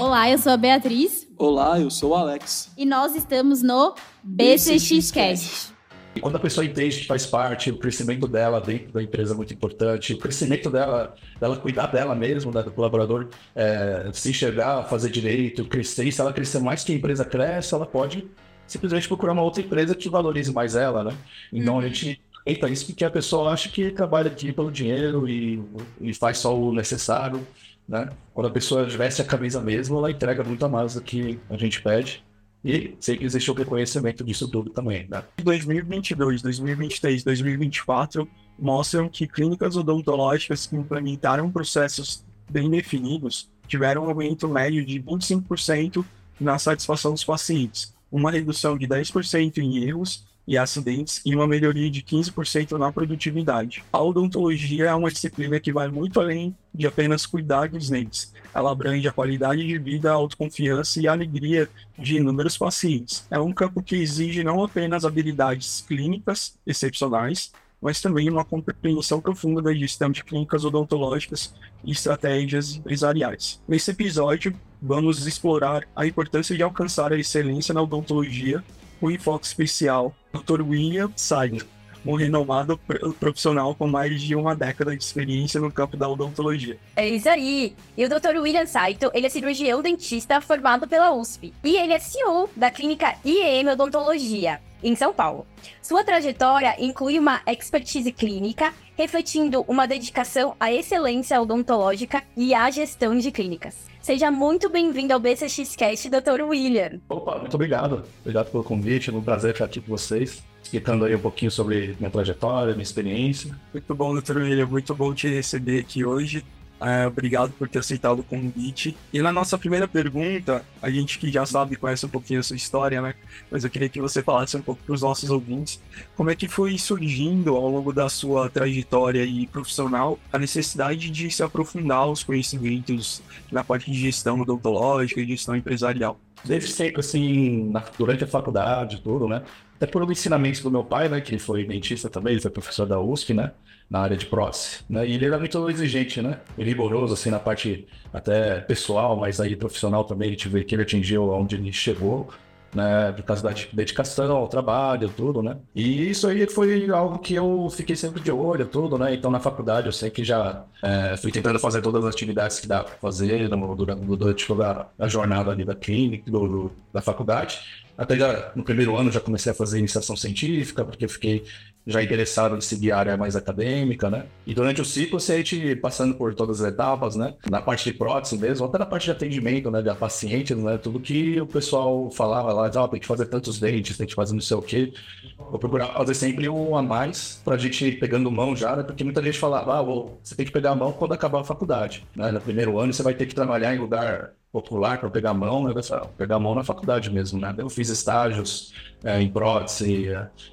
[0.00, 1.28] Olá, eu sou a Beatriz.
[1.36, 2.72] Olá, eu sou o Alex.
[2.74, 5.74] E nós estamos no BCXcast.
[6.22, 9.52] Quando a pessoa entende que faz parte, o crescimento dela dentro da empresa é muito
[9.52, 15.10] importante, o crescimento dela, dela cuidar dela mesmo, né, do colaborador, é, se enxergar, fazer
[15.10, 18.26] direito, crescer, e se ela crescer mais que a empresa cresce, ela pode
[18.66, 21.14] simplesmente procurar uma outra empresa que valorize mais ela, né?
[21.52, 25.62] Então a gente Eita, isso porque a pessoa acha que trabalha aqui pelo dinheiro e,
[26.00, 27.46] e faz só o necessário,
[27.90, 28.08] né?
[28.32, 31.82] Quando a pessoa veste a camisa mesmo, ela entrega muito mais do que a gente
[31.82, 32.24] pede.
[32.64, 35.24] E sempre existe o reconhecimento disso tudo também, né?
[35.42, 44.46] 2022, 2023, 2024 mostram que clínicas odontológicas que implementaram processos bem definidos tiveram um aumento
[44.46, 46.04] médio de 25%
[46.38, 51.88] na satisfação dos pacientes, uma redução de 10% em erros e acidentes e uma melhoria
[51.88, 53.84] de 15% na produtividade.
[53.92, 58.34] A odontologia é uma disciplina que vai muito além de apenas cuidar dos dentes.
[58.52, 63.24] Ela abrange a qualidade de vida, a autoconfiança e a alegria de inúmeros pacientes.
[63.30, 69.62] É um campo que exige não apenas habilidades clínicas excepcionais, mas também uma compreensão profunda
[69.62, 71.54] da gestão de clínicas odontológicas
[71.84, 73.62] e estratégias empresariais.
[73.68, 78.64] Nesse episódio, vamos explorar a importância de alcançar a excelência na odontologia
[79.00, 80.62] o enfoque especial Dr.
[80.62, 81.66] William Saito,
[82.04, 82.78] um renomado
[83.18, 86.78] profissional com mais de uma década de experiência no campo da odontologia.
[86.96, 87.74] É isso aí!
[87.96, 88.38] E o Dr.
[88.38, 91.52] William Saito, ele é cirurgião dentista formado pela USP.
[91.62, 95.46] E ele é CEO da clínica IEM Odontologia, em São Paulo.
[95.82, 103.16] Sua trajetória inclui uma expertise clínica, refletindo uma dedicação à excelência odontológica e à gestão
[103.16, 103.89] de clínicas.
[104.02, 106.42] Seja muito bem-vindo ao BCXcast, Dr.
[106.42, 107.00] William.
[107.08, 108.02] Opa, muito obrigado.
[108.20, 111.94] Obrigado pelo convite, é um prazer estar aqui com vocês, explicando aí um pouquinho sobre
[111.98, 113.54] minha trajetória, minha experiência.
[113.72, 114.38] Muito bom, Dr.
[114.38, 116.42] William, muito bom te receber aqui hoje.
[116.80, 118.96] É, obrigado por ter aceitado o convite.
[119.12, 122.56] E na nossa primeira pergunta, a gente que já sabe, conhece um pouquinho a sua
[122.56, 123.14] história, né?
[123.50, 125.80] Mas eu queria que você falasse um pouco para os nossos ouvintes
[126.16, 131.30] como é que foi surgindo ao longo da sua trajetória e profissional a necessidade de
[131.30, 136.18] se aprofundar os conhecimentos na parte de gestão odontológica e gestão empresarial.
[136.44, 139.42] Desde sempre, assim, na, durante a faculdade, tudo, né?
[139.76, 141.20] Até por um ensinamento do meu pai, né?
[141.20, 143.52] Que foi dentista também, ele foi professor da USP, né?
[143.90, 145.06] na área de prótese, né?
[145.06, 146.38] E ele era muito exigente, né?
[146.56, 150.82] Rigoroso, assim, na parte até pessoal, mas aí profissional também, a gente vê que ele
[150.82, 152.32] atingiu onde ele chegou,
[152.74, 153.12] né?
[153.12, 155.56] Por causa da dedicação ao trabalho, tudo, né?
[155.74, 159.14] E isso aí foi algo que eu fiquei sempre de olho, tudo, né?
[159.14, 162.66] Então, na faculdade, eu sei que já é, fui tentando fazer todas as atividades que
[162.66, 167.60] dá para fazer durante, durante toda a jornada ali da clínica, do, do, da faculdade.
[168.00, 171.44] Até já no primeiro ano já comecei a fazer iniciação científica, porque fiquei
[171.86, 174.26] já interessado em seguir a área mais acadêmica, né?
[174.46, 177.34] E durante o ciclo, você a gente passando por todas as etapas, né?
[177.50, 179.82] Na parte de prótese mesmo, até na parte de atendimento, né?
[179.82, 180.78] Da paciente, né?
[180.78, 184.34] Tudo que o pessoal falava lá, ah, tem que fazer tantos dentes, tem que fazer
[184.34, 184.92] não sei o quê.
[185.38, 188.82] Vou procurar fazer sempre um a mais pra gente ir pegando mão já, né?
[188.82, 192.06] Porque muita gente falava, ah, você tem que pegar a mão quando acabar a faculdade,
[192.14, 192.30] né?
[192.30, 195.74] No primeiro ano você vai ter que trabalhar em lugar popular para pegar mão, né?
[196.18, 197.54] pegar mão na faculdade mesmo, né?
[197.56, 198.72] Eu fiz estágios
[199.04, 200.08] é, em prótese,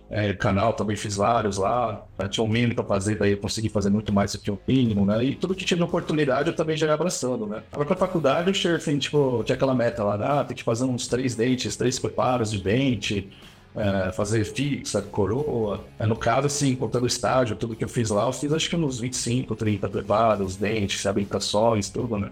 [0.09, 3.89] é, canal também fiz vários lá, tinha um mínimo para fazer, daí eu consegui fazer
[3.89, 5.23] muito mais do que o mínimo, né?
[5.23, 7.63] E tudo que tinha oportunidade eu também já ia abraçando, né?
[7.71, 11.07] Agora para faculdade, eu assim, tipo, tinha aquela meta lá, ah, tem que fazer uns
[11.07, 13.27] três dentes, três preparos de dente,
[13.75, 15.83] é, fazer fixa, coroa.
[15.99, 18.69] É, no caso, assim, contando o estágio, tudo que eu fiz lá, eu fiz acho
[18.69, 22.31] que uns 25, 30 preparos, dentes, habilitações, tudo, né?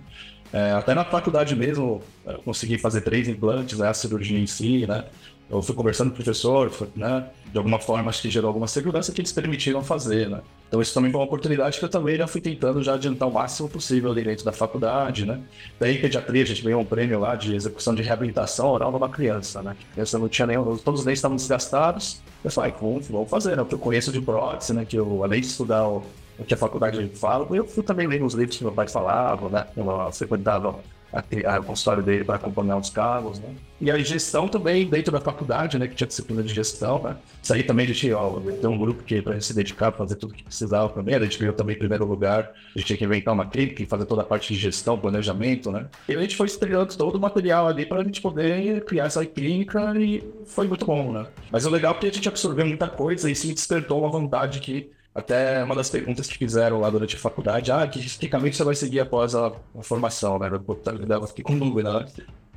[0.55, 4.87] É, até na faculdade mesmo, eu consegui fazer três implantes, né, a cirurgia em si,
[4.87, 5.03] né?
[5.49, 7.27] Eu fui conversando com o professor, foi, né?
[7.51, 10.39] De alguma forma, acho que gerou alguma segurança que eles permitiram fazer, né?
[10.69, 13.33] Então, isso também foi uma oportunidade que eu também já fui tentando já adiantar o
[13.33, 15.41] máximo possível ali dentro da faculdade, né?
[15.77, 19.61] Daí, pediatria, a gente ganhou um prêmio lá de execução de reabilitação oral numa criança,
[19.61, 19.75] né?
[19.91, 22.21] A criança não tinha nenhum, todos os dentes estavam desgastados.
[22.41, 23.61] Eu falei, vamos, vamos fazer, né?
[23.61, 24.85] O que eu conheço de prótese, né?
[24.85, 26.01] Que eu, além de estudar o
[26.37, 27.47] o que a faculdade fala.
[27.55, 29.67] Eu fui também lendo os livros que meu pai falava, né?
[29.75, 30.79] Eu frequentava
[31.13, 33.49] a consultório dele para acompanhar os cargos, né?
[33.79, 35.87] E a gestão também dentro da faculdade, né?
[35.87, 37.15] Que tinha disciplina de gestão, né?
[37.41, 40.33] Isso aí também a gente ó, tem um grupo que para se dedicar, fazer tudo
[40.33, 41.15] que precisava também.
[41.15, 42.51] A gente ganhou também em primeiro lugar.
[42.75, 45.71] A gente tinha que inventar uma clínica e fazer toda a parte de gestão, planejamento,
[45.71, 45.87] né?
[46.09, 49.25] E a gente foi estreando todo o material ali para a gente poder criar essa
[49.25, 51.27] clínica e foi muito bom, né?
[51.49, 54.09] Mas o legal é que a gente absorveu muita coisa e isso me despertou uma
[54.09, 58.53] vontade que até uma das perguntas que fizeram lá durante a faculdade, ah, que caminho
[58.53, 60.49] você vai seguir após a, a formação, né?
[60.51, 62.05] Eu fiquei com dúvida, né?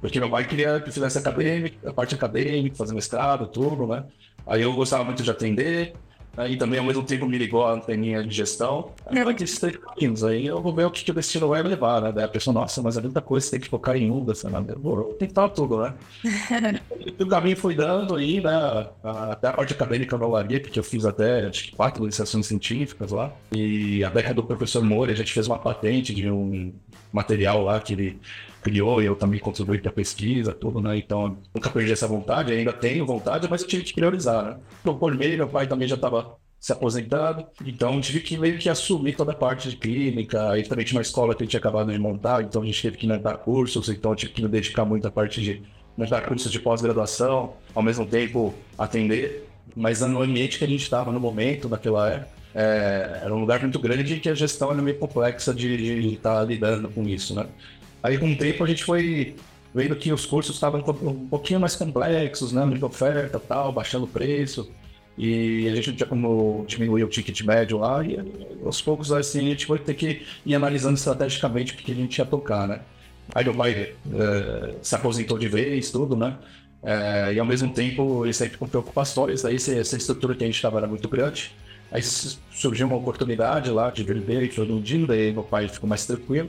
[0.00, 4.04] Porque meu pai queria que eu fizesse acadêmica, a parte acadêmica, fazer mestrado, tudo, né?
[4.44, 5.94] Aí eu gostava muito de atender,
[6.38, 8.92] Aí também, ao mesmo tempo, me ligou a anteninha de gestão.
[9.06, 10.22] Aí, esses três caminhos.
[10.22, 12.12] Aí eu vou ver o que, que o destino vai levar, né?
[12.12, 14.48] Daí a pessoa, nossa, mas é muita coisa, você tem que focar em um dessa,
[14.48, 14.64] né?
[14.76, 15.94] Vou tentar tudo, né?
[17.18, 18.88] e o caminho foi dando aí, né?
[19.02, 22.46] Até a parte acadêmica eu não larguei, porque eu fiz até, acho que quatro licenciações
[22.46, 23.32] científicas lá.
[23.50, 26.72] E a beca do professor Moura, a gente fez uma patente de um
[27.12, 28.20] material lá que ele
[28.62, 30.96] criou e eu também contribuí para a pesquisa, tudo, né?
[30.96, 34.56] Então, nunca perdi essa vontade, ainda tenho vontade, mas eu tive que priorizar, né?
[34.80, 38.68] Então, por meio, meu pai também já estava se aposentado, então tive que meio que
[38.68, 41.92] assumir toda a parte de clínica, aí também tinha uma escola que a gente acabado
[41.92, 45.06] de montar, então a gente teve que montar cursos, então tive que me dedicar muito
[45.06, 45.62] à parte de
[45.96, 51.12] montar cursos de pós-graduação, ao mesmo tempo atender, mas no ambiente que a gente estava
[51.12, 54.98] no momento, naquela época, é, era um lugar muito grande que a gestão era meio
[54.98, 57.46] complexa de estar tá lidando com isso, né?
[58.02, 59.34] Aí com o tempo a gente foi
[59.74, 62.64] vendo que os cursos estavam um pouquinho mais complexos, né?
[62.64, 64.70] Muita oferta tal, baixando o preço.
[65.16, 68.18] E a gente já como diminuiu o ticket médio lá, e
[68.64, 72.16] aos poucos assim a gente foi ter que ir analisando estrategicamente o que a gente
[72.16, 72.80] ia tocar, né?
[73.34, 76.36] Aí meu pai é, se aposentou de vez, tudo, né?
[76.82, 80.54] É, e ao mesmo tempo ele sempre com preocupações, aí essa estrutura que a gente
[80.54, 81.50] estava era muito grande.
[81.90, 86.06] Aí surgiu uma oportunidade lá de vender e todo dia, daí meu pai ficou mais
[86.06, 86.48] tranquilo.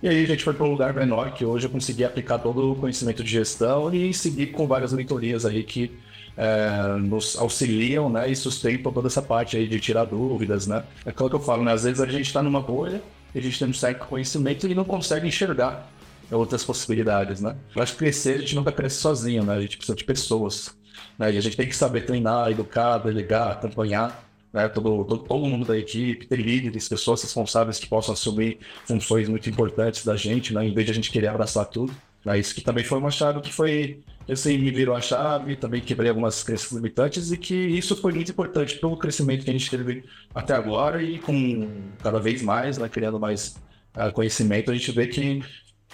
[0.00, 2.72] E aí a gente foi para um lugar menor que hoje eu consegui aplicar todo
[2.72, 5.90] o conhecimento de gestão e seguir com várias mentorias aí que
[6.36, 10.84] é, nos auxiliam né, e sustentam toda essa parte aí de tirar dúvidas, né?
[11.04, 11.72] É aquilo que eu falo, né?
[11.72, 13.02] Às vezes a gente está numa bolha,
[13.34, 15.90] a gente tem um certo conhecimento e não consegue enxergar
[16.30, 17.56] outras possibilidades, né?
[17.74, 19.54] Para crescer, a gente nunca cresce sozinho, né?
[19.54, 20.76] A gente precisa de pessoas,
[21.18, 21.32] né?
[21.32, 24.27] E a gente tem que saber treinar, educar, delegar, acompanhar
[24.58, 24.68] né?
[24.68, 29.48] Todo, todo, todo mundo da equipe, ter líderes, pessoas responsáveis que possam assumir funções muito
[29.48, 30.66] importantes da gente, né?
[30.66, 31.94] Em vez de a gente querer abraçar tudo.
[32.24, 32.40] Né?
[32.40, 36.10] Isso que também foi uma chave que foi, assim, me virou a chave, também quebrei
[36.10, 39.70] algumas crenças limitantes e que isso foi muito importante para o crescimento que a gente
[39.70, 41.70] teve até agora e com
[42.02, 42.88] cada vez mais, né?
[42.88, 43.56] Criando mais
[43.96, 45.40] uh, conhecimento, a gente vê que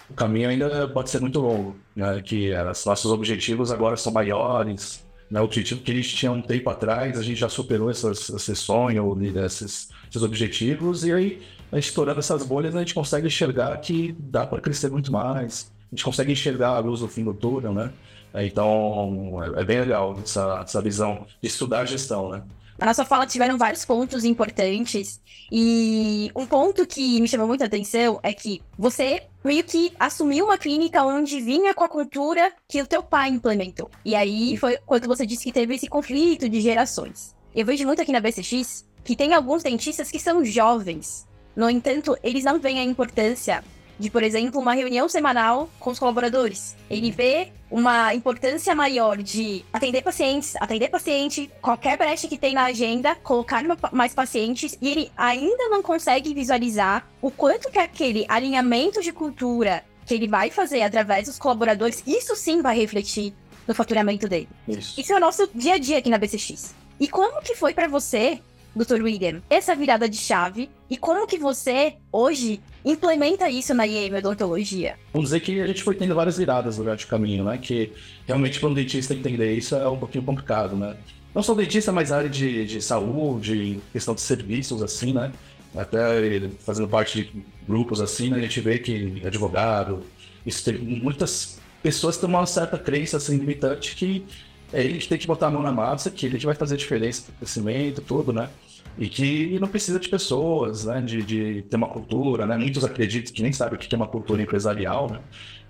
[0.09, 2.23] o caminho ainda pode ser muito longo, né?
[2.23, 6.43] Que uh, nossos objetivos agora são maiores, né, o objetivo que a gente tinha um
[6.43, 11.43] tempo atrás, a gente já superou essas, esse sonho, esses, esses objetivos, e aí,
[11.73, 15.95] a gente essas bolhas, a gente consegue enxergar que dá para crescer muito mais, a
[15.95, 17.93] gente consegue enxergar a luz no fim do túnel, né?
[18.35, 22.43] Então, é, é bem legal essa, essa visão de estudar a gestão, né?
[22.79, 25.21] Na nossa fala tiveram vários pontos importantes.
[25.51, 30.59] E um ponto que me chamou muita atenção é que você meio que assumiu uma
[30.59, 33.91] clínica onde vinha com a cultura que o teu pai implementou.
[34.05, 37.35] E aí foi quando você disse que teve esse conflito de gerações.
[37.55, 41.29] Eu vejo muito aqui na BCX que tem alguns dentistas que são jovens.
[41.55, 43.63] No entanto, eles não veem a importância
[43.99, 46.77] de, por exemplo, uma reunião semanal com os colaboradores.
[46.91, 52.65] Ele vê uma importância maior de atender pacientes, atender paciente, qualquer brecha que tem na
[52.65, 59.03] agenda, colocar mais pacientes, e ele ainda não consegue visualizar o quanto que aquele alinhamento
[59.03, 63.35] de cultura que ele vai fazer através dos colaboradores, isso sim vai refletir
[63.67, 64.49] no faturamento dele.
[64.69, 65.01] Isso.
[65.01, 66.75] Isso é o nosso dia a dia aqui na BCX.
[67.01, 68.41] E como que foi para você
[68.75, 69.03] Dr.
[69.03, 74.97] William, essa virada de chave e como que você, hoje, implementa isso na IEM odontologia?
[75.13, 77.59] Vamos dizer que a gente foi tendo várias viradas durante o caminho, né?
[77.59, 77.93] Que
[78.27, 80.97] realmente para um dentista entender isso é um pouquinho complicado, né?
[81.35, 85.33] Não sou dentista, mas área de, de saúde, questão de serviços, assim, né?
[85.75, 88.39] Até fazendo parte de grupos assim, né?
[88.39, 90.03] A gente vê que advogado,
[90.47, 94.25] isso tem muitas pessoas têm uma certa crença assim, limitante que
[94.73, 96.77] é, a gente tem que botar a mão na massa, que a gente vai fazer
[96.77, 98.49] diferença no crescimento, tudo, né?
[98.97, 101.01] E que não precisa de pessoas, né?
[101.01, 102.57] De, de ter uma cultura, né?
[102.57, 105.21] Muitos acreditam que nem sabem o que é uma cultura empresarial, né?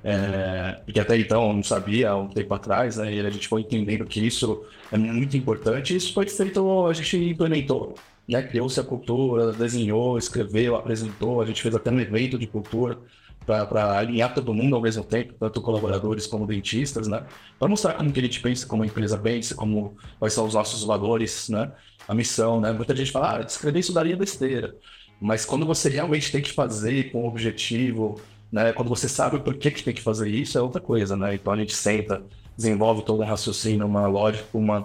[0.07, 3.15] É, porque até então não sabia há um tempo atrás, né?
[3.15, 4.63] E a gente foi entendendo que isso
[4.93, 5.95] é muito importante.
[5.95, 7.95] E isso foi feito, a gente implementou,
[8.29, 8.43] né?
[8.43, 11.41] Criou-se a cultura, desenhou, escreveu, apresentou.
[11.41, 12.99] A gente fez até um evento de cultura
[13.47, 17.25] para alinhar todo mundo ao mesmo tempo, tanto colaboradores como dentistas, né?
[17.59, 20.55] Para mostrar como que a gente pensa, como a empresa pensa, como quais são os
[20.55, 21.73] nossos valores, né?
[22.07, 22.73] A missão, né?
[22.73, 24.77] Muita gente fala, ah, escrever isso daria besteira.
[25.21, 28.21] Mas quando você realmente tem que fazer com objetivo,
[28.53, 28.73] né?
[28.73, 31.35] Quando você sabe por que, que tem que fazer isso, é outra coisa, né?
[31.35, 32.23] Então a gente senta,
[32.57, 34.85] desenvolve todo um raciocínio, uma lógica, uma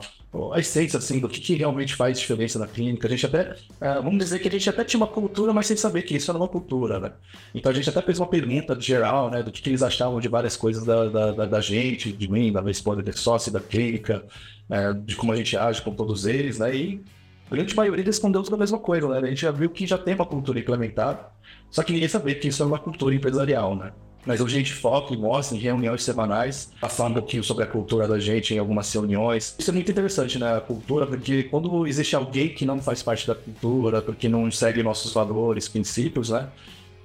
[0.53, 3.07] a essência assim do que, que, realmente faz diferença na clínica.
[3.07, 5.75] A gente até, é, vamos dizer que a gente até tinha uma cultura, mas sem
[5.75, 7.11] saber que isso era uma cultura, né?
[7.53, 10.27] Então a gente até fez uma pergunta geral, né, do que, que eles achavam de
[10.27, 13.59] várias coisas da, da, da, da gente, de mim, da minha esposa, de sócio, da
[13.59, 14.23] clínica,
[14.69, 16.75] é, de como a gente age com todos eles, né?
[16.75, 17.01] E
[17.49, 19.17] a grande maioria respondeu tudo a mesma coisa, né?
[19.17, 21.25] A gente já viu que já tem uma cultura implementada,
[21.71, 23.91] só que ninguém sabia que isso é uma cultura empresarial, né?
[24.25, 27.67] Mas hoje a gente foca e mostra em reuniões semanais, passar um pouquinho sobre a
[27.67, 29.55] cultura da gente em algumas reuniões.
[29.57, 30.57] Isso é muito interessante, né?
[30.57, 34.83] A cultura, porque quando existe alguém que não faz parte da cultura, porque não segue
[34.83, 36.47] nossos valores, princípios, né?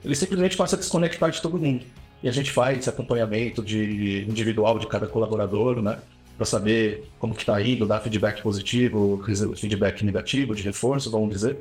[0.05, 1.85] Ele simplesmente passa a desconectar de todo mundo.
[2.23, 5.99] E a gente faz esse acompanhamento de individual de cada colaborador, né?
[6.37, 9.23] Para saber como que está indo, dar feedback positivo,
[9.57, 11.59] feedback negativo, de reforço, vamos dizer.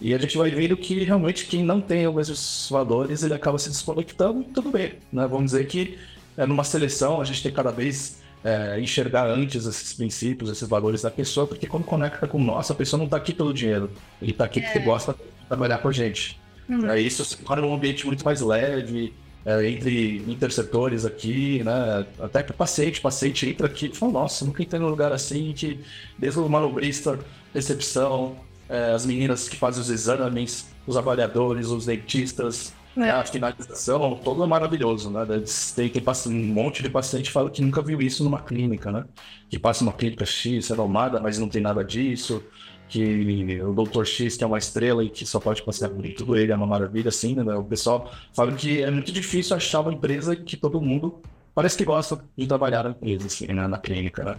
[0.00, 3.68] E a gente vai vendo que realmente quem não tem mesmos valores, ele acaba se
[3.68, 4.94] desconectando, tudo bem.
[5.12, 5.26] Né?
[5.26, 5.98] Vamos dizer que
[6.36, 11.02] é, numa seleção a gente tem cada vez é, enxergar antes esses princípios, esses valores
[11.02, 13.90] da pessoa, porque quando conecta com nós, a pessoa não está aqui pelo dinheiro,
[14.22, 14.62] ele está aqui é.
[14.62, 16.40] porque gosta de trabalhar com a gente.
[16.68, 16.88] Uhum.
[16.90, 19.12] É, isso se torna um ambiente muito mais leve,
[19.44, 22.06] é, entre interceptores aqui, né?
[22.20, 25.12] Até para o paciente, o paciente entra aqui e fala, nossa, nunca entrei num lugar
[25.12, 25.80] assim que
[26.18, 27.18] desde o manobrista,
[27.54, 28.36] recepção,
[28.68, 33.00] é, as meninas que fazem os exames, os avaliadores, os dentistas, é.
[33.00, 35.20] Né, a finalização, todo é maravilhoso, né?
[35.76, 39.04] Tem que passa um monte de paciente fala que nunca viu isso numa clínica, né?
[39.48, 42.42] Que passa uma clínica X, é renomada, mas não tem nada disso.
[42.88, 44.04] Que o Dr.
[44.04, 46.66] X, que é uma estrela e que só pode passar por tudo ele, é uma
[46.66, 47.54] maravilha, assim, né?
[47.54, 51.22] O pessoal fala que é muito difícil achar uma empresa que todo mundo
[51.58, 53.66] parece que gosta de trabalhar na empresa, assim, né?
[53.66, 54.36] na clínica, né?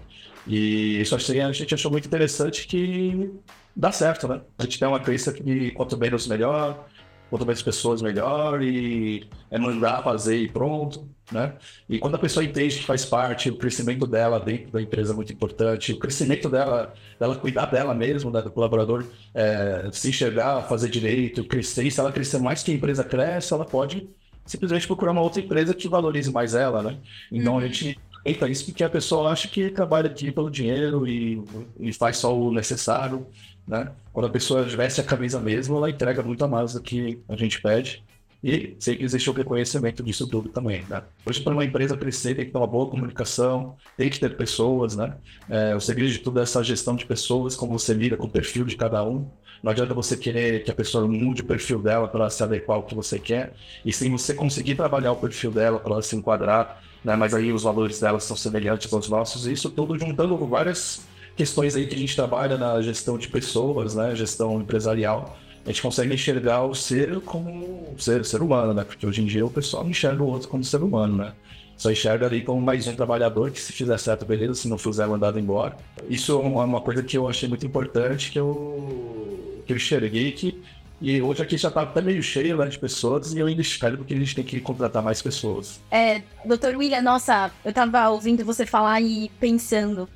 [0.47, 3.29] E isso a gente achou muito interessante que
[3.75, 4.39] dá certo, né?
[4.57, 6.87] A gente tem uma crença que quanto menos melhor,
[7.29, 11.55] quanto mais pessoas melhor e é mandar fazer e pronto, né?
[11.89, 15.15] E quando a pessoa entende que faz parte, o crescimento dela dentro da empresa é
[15.17, 20.61] muito importante, o crescimento dela, dela cuidar dela mesmo, né, do colaborador, é, se enxergar,
[20.69, 24.09] fazer direito, crescer, e se ela crescer mais que a empresa cresce, ela pode
[24.49, 26.97] simplesmente procurar uma outra empresa que valorize mais ela, né?
[27.31, 27.59] Então uhum.
[27.59, 31.41] a gente Eita, isso porque a pessoa acha que trabalha aqui pelo dinheiro e,
[31.79, 33.25] e faz só o necessário,
[33.65, 33.91] né?
[34.11, 37.35] Quando a pessoa veste a camisa mesmo, ela entrega muito a mais do que a
[37.37, 38.03] gente pede.
[38.43, 41.01] E sei que existe o reconhecimento disso tudo também, né?
[41.25, 44.95] Hoje, para uma empresa crescer, tem que ter uma boa comunicação, tem que ter pessoas,
[44.95, 45.15] né?
[45.49, 48.29] É, o segredo de tudo é essa gestão de pessoas, como você lida com o
[48.29, 49.29] perfil de cada um.
[49.61, 52.83] Não adianta você querer que a pessoa mude o perfil dela para se adequar ao
[52.83, 53.53] que você quer,
[53.85, 57.15] e sim você conseguir trabalhar o perfil dela para ela se enquadrar né?
[57.15, 61.01] Mas aí os valores delas são semelhantes aos nossos, e isso tudo juntando várias
[61.35, 64.15] questões aí que a gente trabalha na gestão de pessoas, né?
[64.15, 65.37] Gestão empresarial.
[65.65, 68.83] A gente consegue enxergar o ser como ser, ser humano, né?
[68.83, 71.33] Porque hoje em dia o pessoal enxerga o outro como ser humano, né?
[71.79, 75.07] Só enxerga ali como mais um trabalhador que se fizer certo, beleza, se não fizer,
[75.07, 75.77] mandado embora.
[76.09, 80.61] Isso é uma coisa que eu achei muito importante, que eu, que eu enxerguei que
[81.01, 83.97] e hoje aqui já tá até meio cheio né, de pessoas e eu ainda espero
[83.97, 85.79] porque a gente tem que contratar mais pessoas.
[85.89, 90.09] É, doutor William, nossa, eu tava ouvindo você falar e pensando.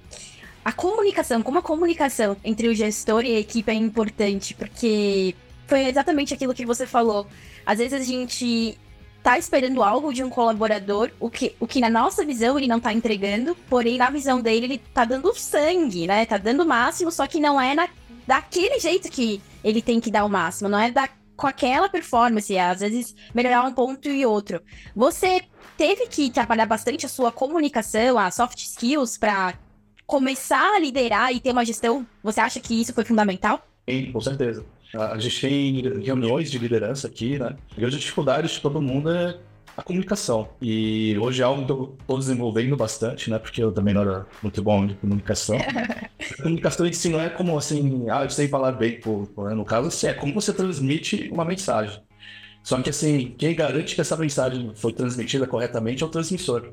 [0.65, 5.34] A comunicação, como a comunicação entre o gestor e a equipe é importante, porque
[5.65, 7.25] foi exatamente aquilo que você falou.
[7.65, 8.77] Às vezes a gente
[9.24, 12.80] tá esperando algo de um colaborador, o que, o que na nossa visão ele não
[12.80, 16.25] tá entregando, porém na visão dele ele tá dando sangue, né?
[16.25, 17.88] Tá dando o máximo, só que não é na,
[18.27, 22.58] daquele jeito que ele tem que dar o máximo, não é da, com aquela performance,
[22.58, 24.62] às vezes melhorar um ponto e outro.
[24.94, 25.42] Você
[25.77, 29.53] teve que trabalhar bastante a sua comunicação, as soft skills, para
[30.06, 32.06] começar a liderar e ter uma gestão.
[32.22, 33.65] Você acha que isso foi fundamental?
[33.89, 34.65] Sim, com certeza.
[34.95, 37.55] A gente tem reuniões de liderança aqui, né?
[37.77, 39.38] E hoje a dificuldade de todo mundo é
[39.75, 40.50] a comunicação.
[40.62, 43.39] E hoje é algo que eu estou desenvolvendo bastante, né?
[43.39, 45.57] Porque eu também não era muito bom de comunicação.
[45.57, 49.55] a comunicação em si não é como assim, ah, eu sei falar bem, pô, né?
[49.55, 52.00] no caso, assim, é como você transmite uma mensagem.
[52.63, 56.71] Só que assim, quem garante que essa mensagem foi transmitida corretamente é o transmissor.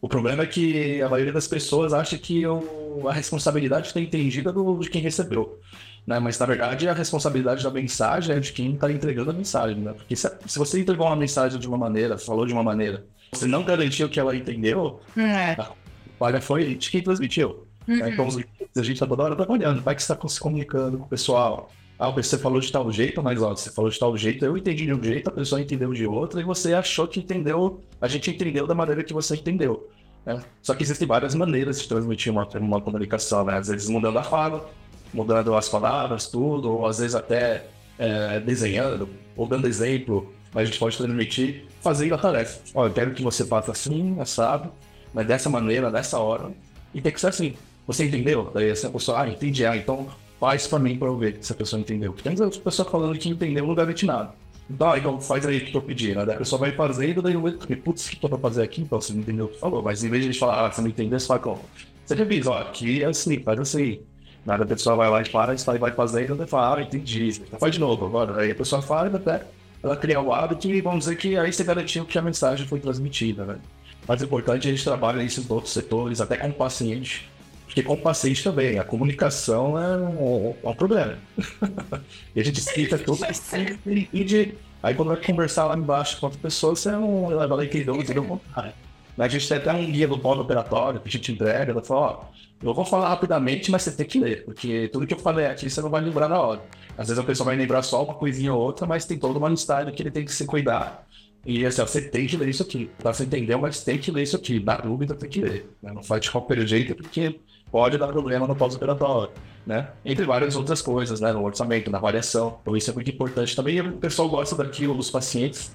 [0.00, 4.52] O problema é que a maioria das pessoas acha que eu, a responsabilidade está entendida
[4.52, 5.60] do, de quem recebeu.
[6.08, 6.18] Né?
[6.18, 9.92] Mas na verdade a responsabilidade da mensagem é de quem está entregando a mensagem, né?
[9.92, 13.46] Porque se, se, você entregou uma mensagem de uma maneira, falou de uma maneira, você
[13.46, 15.52] não garantiu que ela entendeu, é.
[15.52, 15.70] a
[16.18, 17.66] falha foi de quem transmitiu.
[17.86, 17.96] Né?
[17.96, 18.08] Uhum.
[18.08, 21.08] Então a gente está toda hora trabalhando, vai que você está se comunicando com o
[21.08, 21.70] pessoal.
[21.98, 24.86] Ah, você falou de tal jeito, mas ó, você falou de tal jeito, eu entendi
[24.86, 28.30] de um jeito, a pessoa entendeu de outro, e você achou que entendeu, a gente
[28.30, 29.90] entendeu da maneira que você entendeu.
[30.24, 30.40] Né?
[30.62, 33.58] Só que existem várias maneiras de transmitir uma, uma comunicação, né?
[33.58, 34.70] Às vezes mudando a fala,
[35.12, 37.66] mudando as palavras, tudo, ou às vezes até
[37.98, 42.60] é, desenhando, ou dando exemplo, a gente pode transmitir fazendo a tarefa.
[42.74, 44.70] Olha, eu quero que você faça assim, assado,
[45.12, 46.50] mas dessa maneira, dessa hora,
[46.94, 47.54] e tem que ser assim.
[47.86, 48.50] Você entendeu?
[48.52, 51.56] Daí essa pessoa, ah, entendi, ah, então faz pra mim pra eu ver se a
[51.56, 52.12] pessoa entendeu.
[52.12, 54.32] Porque tem as pessoas falando que entendeu, não garante nada.
[54.70, 56.22] Então, então faz aí o que eu pedi, né?
[56.22, 58.82] A pessoa vai fazendo, daí eu vou, putz, o que eu pra fazer aqui?
[58.82, 59.82] Então você não entendeu o que falou.
[59.82, 61.64] Mas em vez de a gente falar, ah, você não entendeu, você fala como?
[62.04, 64.00] Você já avisa, ó, aqui é assim, faz assim.
[64.48, 67.28] Nada, a pessoa vai lá e para, e vai fazendo, e fala, ah, entendi.
[67.28, 68.40] Então faz de novo agora.
[68.40, 69.42] Aí a pessoa fala, até
[69.82, 72.80] ela criar o hábito e vamos dizer que aí você garantiu que a mensagem foi
[72.80, 73.58] transmitida, né?
[74.06, 77.28] Mas o importante é a gente trabalha isso em outros setores, até com o paciente,
[77.66, 81.18] porque com o paciente também, a comunicação é um, é um problema.
[82.34, 83.20] e a gente explica tudo
[83.84, 87.64] e de, aí quando vai conversar lá embaixo com outra pessoa, você não leva lá
[87.64, 88.72] e que deu, deu vontade.
[89.18, 92.24] A gente tem até um guia do pós-operatório que a gente entrega, ela fala, ó,
[92.62, 95.68] eu vou falar rapidamente, mas você tem que ler, porque tudo que eu falei aqui
[95.68, 96.62] você não vai lembrar na hora.
[96.96, 99.48] Às vezes a pessoa vai lembrar só uma coisinha ou outra, mas tem toda uma
[99.48, 101.06] listagem que ele tem que se cuidar.
[101.46, 102.90] E assim, ó, você tem que ler isso aqui.
[102.98, 104.60] Pra você entender, mas tem que ler isso aqui.
[104.60, 105.70] Na dúvida, tem que ler.
[105.82, 105.92] Né?
[105.92, 109.32] Não faz de qualquer jeito, porque pode dar problema no pós-operatório,
[109.66, 109.88] né?
[110.04, 111.32] Entre várias outras coisas, né?
[111.32, 112.58] No orçamento, na avaliação.
[112.60, 113.76] Então isso é muito importante também.
[113.76, 115.72] E o pessoal gosta daquilo dos pacientes,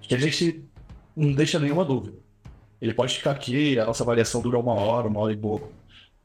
[0.00, 0.64] que a gente
[1.14, 2.21] não deixa nenhuma dúvida.
[2.82, 5.70] Ele pode ficar aqui, a nossa avaliação dura uma hora, uma hora e pouco.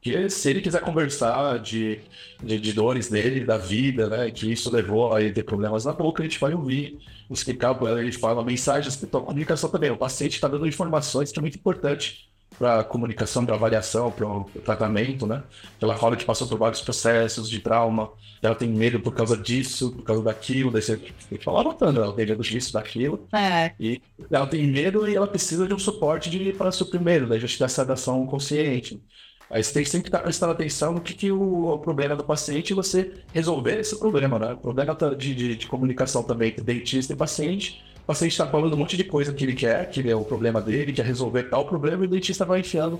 [0.00, 2.00] Que se ele quiser conversar de,
[2.42, 5.92] de, de, dores dele, da vida, né, que isso levou a ele ter problemas na
[5.92, 6.98] boca, a gente vai ouvir,
[7.30, 9.92] explicar para ele, a gente fala mensagens, então, comunicação também.
[9.92, 14.44] O paciente está dando informações que é muito importante para comunicação, para avaliação, para o
[14.64, 15.42] tratamento, né?
[15.80, 18.10] Ela fala que passou por vários processos de trauma,
[18.42, 22.12] ela tem medo por causa disso, por causa daquilo, daí você tem que falar ela
[22.12, 23.26] tem medo disso, daquilo.
[23.32, 23.72] É.
[23.78, 27.38] E ela tem medo e ela precisa de um suporte de, para suprir medo, da
[27.38, 29.00] gente dar sedação consciente.
[29.50, 32.22] Aí você tem que sempre estar prestando atenção no que, que o, o, problema do
[32.22, 34.52] paciente e você resolver esse problema, né?
[34.52, 37.82] O problema de, de, de comunicação também entre dentista e paciente.
[38.08, 40.62] O paciente está falando um monte de coisa que ele quer, que é o problema
[40.62, 42.98] dele, quer resolver tal problema, e o dentista vai enfiando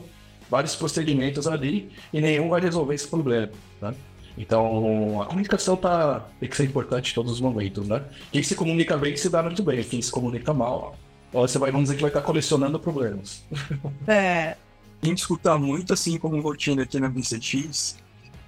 [0.50, 3.50] vários procedimentos ali e nenhum vai resolver esse problema,
[3.80, 3.94] né?
[4.36, 8.04] Então, a comunicação tá, tem que ser importante em todos os momentos, né?
[8.30, 10.94] Quem se comunica bem se dá muito bem, quem se comunica mal,
[11.32, 13.42] você vai, vamos dizer que vai estar colecionando problemas.
[14.06, 14.58] É,
[15.02, 17.96] a gente escuta muito, assim, como rotina aqui na BCX,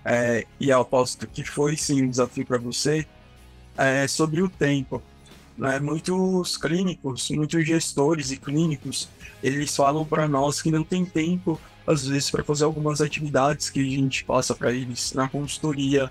[0.04, 3.06] é, e eu aposto que foi sim um desafio para você,
[3.78, 5.02] é, sobre o tempo.
[5.56, 5.78] Né?
[5.78, 9.08] Muitos clínicos, muitos gestores e clínicos,
[9.42, 13.80] eles falam para nós que não tem tempo, às vezes, para fazer algumas atividades que
[13.80, 16.10] a gente passa para eles na consultoria,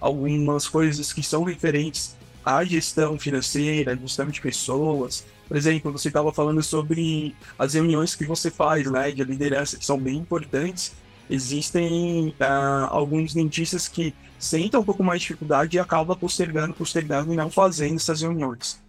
[0.00, 6.32] algumas coisas que são referentes à gestão financeira, gestão de pessoas, por exemplo, você estava
[6.32, 10.92] falando sobre as reuniões que você faz, né, de liderança, que são bem importantes.
[11.28, 17.32] Existem uh, alguns dentistas que sentem um pouco mais de dificuldade e acabam postergando, postergando
[17.32, 18.80] e não fazendo essas reuniões.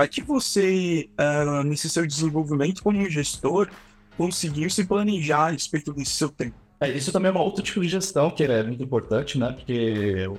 [0.00, 3.68] É que você, uh, nesse seu desenvolvimento como gestor,
[4.16, 6.54] conseguiu se planejar a respeito desse seu tempo?
[6.80, 9.52] É, isso também é uma outra tipo de gestão que é muito importante, né?
[9.52, 10.38] Porque o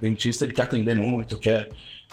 [0.00, 1.68] dentista ele quer atender muito, quer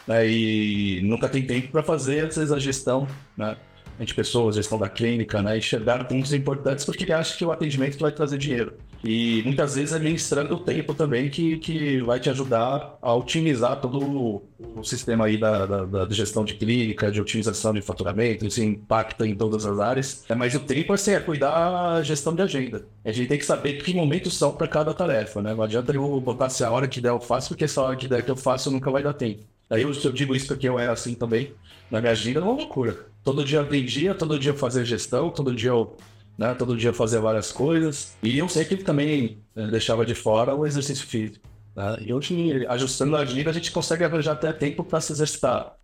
[0.07, 3.57] né, e nunca tem tempo para fazer, às vezes, a gestão né,
[3.99, 7.97] de pessoas, gestão da clínica, né, enxergar pontos importantes porque ele acha que o atendimento
[7.97, 8.73] vai trazer dinheiro.
[9.07, 13.99] E muitas vezes administrando o tempo também que, que vai te ajudar a otimizar todo
[13.99, 19.27] o, sistema aí da, da, da, gestão de clínica, de otimização de faturamento, isso impacta
[19.27, 20.25] em todas as áreas.
[20.27, 22.85] É, mas o tempo assim, é cuidar a gestão de agenda.
[23.03, 25.53] A gente tem que saber que momentos são para cada tarefa, né?
[25.53, 28.07] Não adianta eu botar se a hora que der eu faço, porque essa hora que
[28.07, 29.43] der que eu faço nunca vai dar tempo.
[29.69, 31.51] Aí eu, eu digo isso porque eu era assim também.
[31.89, 33.05] Na minha agenda é uma loucura.
[33.23, 35.95] Todo dia atendia, todo dia fazer gestão, todo dia eu,
[36.37, 38.15] né, todo dia fazer várias coisas.
[38.21, 41.47] E eu sei que ele também né, deixava de fora o exercício físico.
[41.75, 41.97] Né?
[42.01, 45.75] E hoje, ajustando a agenda, a gente consegue arranjar até tempo para se exercitar.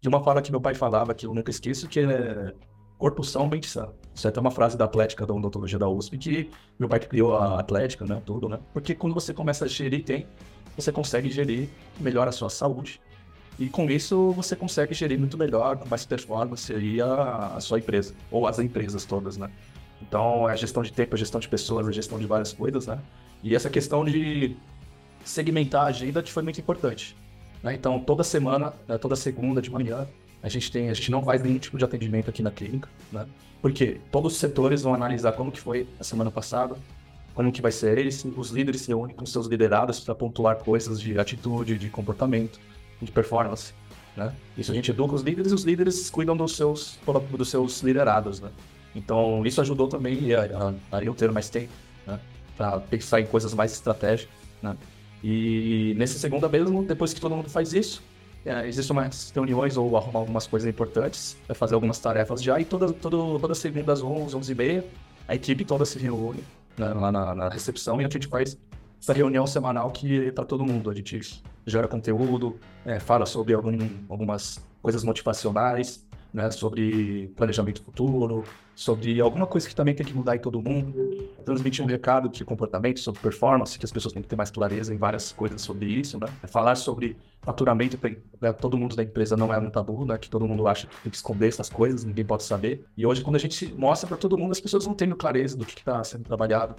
[0.00, 2.54] De uma fala que meu pai falava, que eu nunca esqueço, que é
[3.00, 3.88] corpo são, mente sã.
[4.14, 7.36] Isso é até uma frase da Atlética, da odontologia da USP, que meu pai criou
[7.36, 8.58] a Atlética, né, tudo, né?
[8.74, 10.28] Porque quando você começa a gerir tempo,
[10.76, 13.00] você consegue gerir melhor a sua saúde,
[13.58, 17.78] e com isso você consegue gerir muito melhor, com mais performance aí a, a sua
[17.78, 19.50] empresa, ou as empresas todas, né?
[20.02, 22.86] Então, é a gestão de tempo, a gestão de pessoas, a gestão de várias coisas,
[22.86, 22.98] né?
[23.42, 24.56] E essa questão de
[25.24, 27.16] segmentar a agenda foi muito importante.
[27.62, 27.74] Né?
[27.74, 30.06] Então, toda semana, né, toda segunda de manhã,
[30.42, 33.26] a gente tem, a gente não faz nenhum tipo de atendimento aqui na clínica, né?
[33.60, 36.76] Porque todos os setores vão analisar como que foi a semana passada,
[37.34, 40.98] como que vai ser eles, os líderes se reúnem com seus liderados para pontuar coisas
[40.98, 42.58] de atitude, de comportamento
[43.00, 43.74] de performance.
[44.16, 44.34] Né?
[44.56, 46.98] Isso a gente educa os líderes e os líderes cuidam dos seus,
[47.36, 48.40] dos seus liderados.
[48.40, 48.50] Né?
[48.94, 51.72] Então, isso ajudou também a, a, a eu ter mais tempo
[52.06, 52.18] né?
[52.56, 54.34] para pensar em coisas mais estratégicas.
[54.62, 54.76] Né?
[55.22, 58.02] E nesse segunda mesmo, depois que todo mundo faz isso,
[58.44, 62.64] é, existem umas reuniões ou arrumar algumas coisas importantes, vai fazer algumas tarefas já, e
[62.64, 64.84] toda, toda, segunda às 11, 11 e meia,
[65.28, 66.42] a equipe toda se reúne
[66.76, 68.56] né, lá na, na, recepção e a gente faz
[69.00, 70.90] essa reunião semanal que tá todo mundo.
[70.90, 78.44] A gente gera conteúdo, é, fala sobre algum, algumas coisas motivacionais, né, sobre planejamento futuro,
[78.74, 80.94] sobre alguma coisa que também tem que mudar em todo mundo.
[81.44, 84.94] transmitir um recado de comportamento, sobre performance, que as pessoas têm que ter mais clareza
[84.94, 86.26] em várias coisas sobre isso, né?
[86.48, 87.98] Falar sobre faturamento,
[88.40, 88.52] né?
[88.52, 90.16] todo mundo da empresa não é um tabu, né?
[90.18, 92.84] Que todo mundo acha que tem que esconder essas coisas, ninguém pode saber.
[92.96, 95.64] E hoje, quando a gente mostra para todo mundo, as pessoas não têm clareza do
[95.66, 96.76] que está sendo trabalhado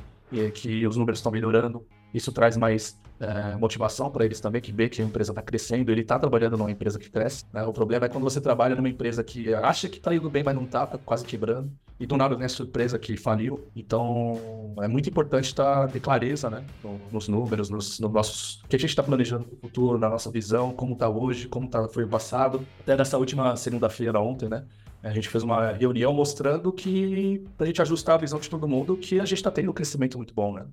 [0.53, 1.85] que os números estão melhorando.
[2.13, 5.91] Isso traz mais é, motivação para eles também, que vê que a empresa está crescendo,
[5.91, 7.45] ele está trabalhando numa empresa que cresce.
[7.53, 7.63] Né?
[7.63, 10.55] O problema é quando você trabalha numa empresa que acha que está indo bem, mas
[10.55, 11.71] não está, está quase quebrando.
[11.99, 13.67] E do nada a surpresa que faliu.
[13.75, 16.65] Então, é muito importante estar tá, ter clareza né?
[17.11, 18.55] nos números, nos, nos nossos.
[18.63, 21.47] o que a gente está planejando para o futuro, na nossa visão, como está hoje,
[21.47, 22.65] como tá, foi o passado.
[22.79, 24.65] Até nessa última segunda-feira, ontem, né?
[25.03, 28.67] A gente fez uma reunião mostrando que, para a gente ajustar a visão de todo
[28.67, 30.65] mundo, que a gente está tendo um crescimento muito bom, né?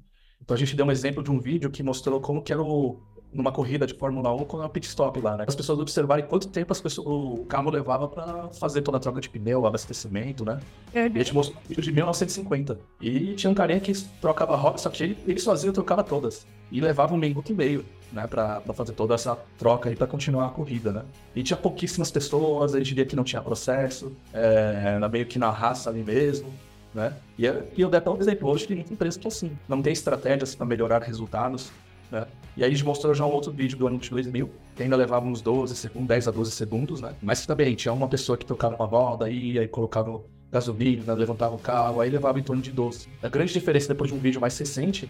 [0.49, 2.99] Então a gente deu um exemplo de um vídeo que mostrou como que era o,
[3.31, 5.45] numa corrida de Fórmula 1 com a pit stop lá, né?
[5.47, 9.21] As pessoas observarem quanto tempo as pessoas, o carro levava para fazer toda a troca
[9.21, 10.59] de pneu, abastecimento, né?
[10.95, 11.03] Uhum.
[11.03, 12.81] E a gente mostrou um vídeo de 1950.
[12.99, 16.47] E tinha um carinha que trocava roda, só que ele, ele sozinho trocava todas.
[16.73, 18.27] E levava um minuto e meio, né?
[18.27, 21.03] Pra, pra fazer toda essa troca aí pra continuar a corrida, né?
[21.37, 25.51] E tinha pouquíssimas pessoas, a gente via que não tinha processo, é, meio que na
[25.51, 26.51] raça ali mesmo
[26.95, 27.15] né?
[27.39, 29.83] E, e eu dei até um exemplo hoje que tem empresa que é assim, não
[29.83, 31.71] tem estratégias para melhorar resultados,
[32.11, 32.27] né?
[32.57, 34.97] E aí a gente mostrou já um outro vídeo do ano de 2000, que ainda
[34.97, 37.15] levava uns 12 segundos, 10 a 12 segundos, né?
[37.23, 40.21] Mas também tinha uma pessoa que tocava uma roda, aí, aí colocava
[40.51, 43.09] gasolina, levantava o carro, aí levava em torno de 12.
[43.23, 45.09] A grande diferença depois de um vídeo mais recente,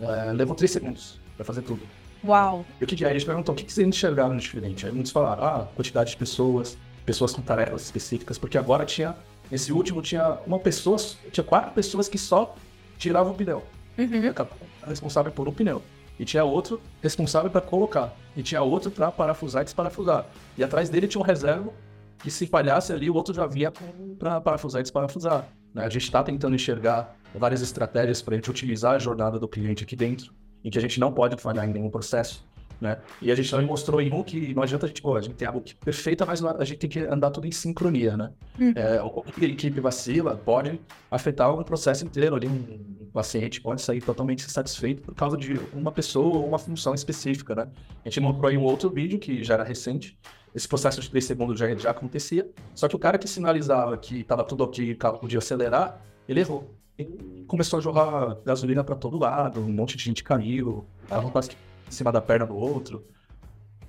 [0.00, 1.80] é, levou 3 segundos para fazer tudo.
[2.22, 2.66] Uau!
[2.80, 3.10] E o que, que é?
[3.10, 4.84] Eles perguntam o que, que vocês enxergaram diferente.
[4.84, 9.16] Aí muitos falaram, ah, quantidade de pessoas, pessoas com tarefas específicas, porque agora tinha
[9.50, 10.96] Nesse último tinha uma pessoa,
[11.32, 12.54] tinha quatro pessoas que só
[12.98, 13.64] tiravam o pneu.
[13.98, 14.32] Uhum.
[14.86, 15.82] Responsável por um pneu.
[16.18, 18.14] E tinha outro responsável para colocar.
[18.36, 20.26] E tinha outro para parafusar e desparafusar.
[20.56, 21.72] E atrás dele tinha um reserva
[22.22, 23.72] que se falhasse ali, o outro já vinha
[24.18, 25.48] para parafusar e desparafusar.
[25.74, 25.84] Né?
[25.84, 29.84] A gente está tentando enxergar várias estratégias para a gente utilizar a jornada do cliente
[29.84, 30.32] aqui dentro,
[30.62, 32.46] em que a gente não pode falhar em nenhum processo
[32.80, 32.98] né?
[33.20, 35.34] E a gente também mostrou em um que não adianta a gente, pô, a gente
[35.34, 38.30] tem algo que perfeita, mas a gente tem que andar tudo em sincronia, né?
[38.58, 38.72] Hum.
[38.74, 43.82] É, o que a equipe vacila pode afetar um processo inteiro ali, um, paciente pode
[43.82, 47.68] sair totalmente insatisfeito por causa de uma pessoa ou uma função específica, né?
[48.04, 50.16] A gente mostrou em um outro vídeo que já era recente,
[50.54, 54.20] esse processo de 3 segundos já, já acontecia, só que o cara que sinalizava que
[54.20, 56.72] estava tudo ok, o carro podia acelerar, ele errou.
[56.98, 61.50] E começou a jogar gasolina para todo lado, um monte de gente caiu, tava quase
[61.50, 61.56] que
[61.90, 63.04] em cima da perna do outro.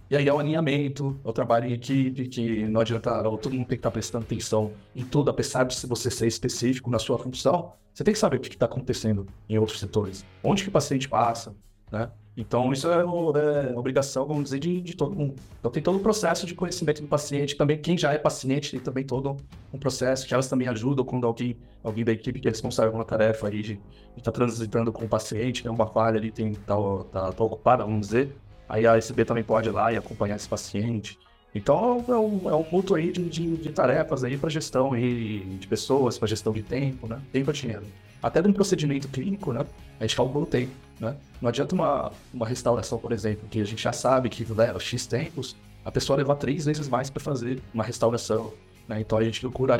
[0.09, 3.59] E aí é o alinhamento, é o trabalho em equipe, que não adianta, todo mundo
[3.59, 7.71] tem que estar prestando atenção em tudo, apesar de você ser específico na sua função,
[7.93, 10.25] você tem que saber o que está acontecendo em outros setores.
[10.43, 11.55] Onde que o paciente passa,
[11.89, 12.11] né?
[12.35, 15.35] Então, isso é, é obrigação, vamos dizer, de, de, todo mundo.
[15.59, 17.55] Então, tem todo o processo de conhecimento do paciente.
[17.55, 19.35] Também, quem já é paciente, tem também todo
[19.73, 23.03] um processo que elas também ajudam quando alguém, alguém da equipe que é responsável pela
[23.03, 23.79] tarefa aí de
[24.17, 27.83] estar tá transitando com o paciente, tem uma falha ali, tem tal, tá, tá ocupada,
[27.83, 28.33] vamos dizer.
[28.67, 31.19] Aí a SB também pode ir lá e acompanhar esse paciente.
[31.53, 35.41] Então, é um, é um mútuo aí de, de, de tarefas aí para gestão aí
[35.59, 37.21] de pessoas, para gestão de tempo, né?
[37.33, 37.83] Tempo e dinheiro.
[38.21, 39.65] Até de um procedimento clínico, né?
[39.99, 40.71] A gente calcula o tempo.
[40.99, 41.15] Né?
[41.41, 45.07] Não adianta uma, uma restauração, por exemplo, que a gente já sabe que leva X
[45.07, 48.53] tempos, a pessoa levar três vezes mais para fazer uma restauração.
[48.87, 49.01] Né?
[49.01, 49.75] Então a gente procura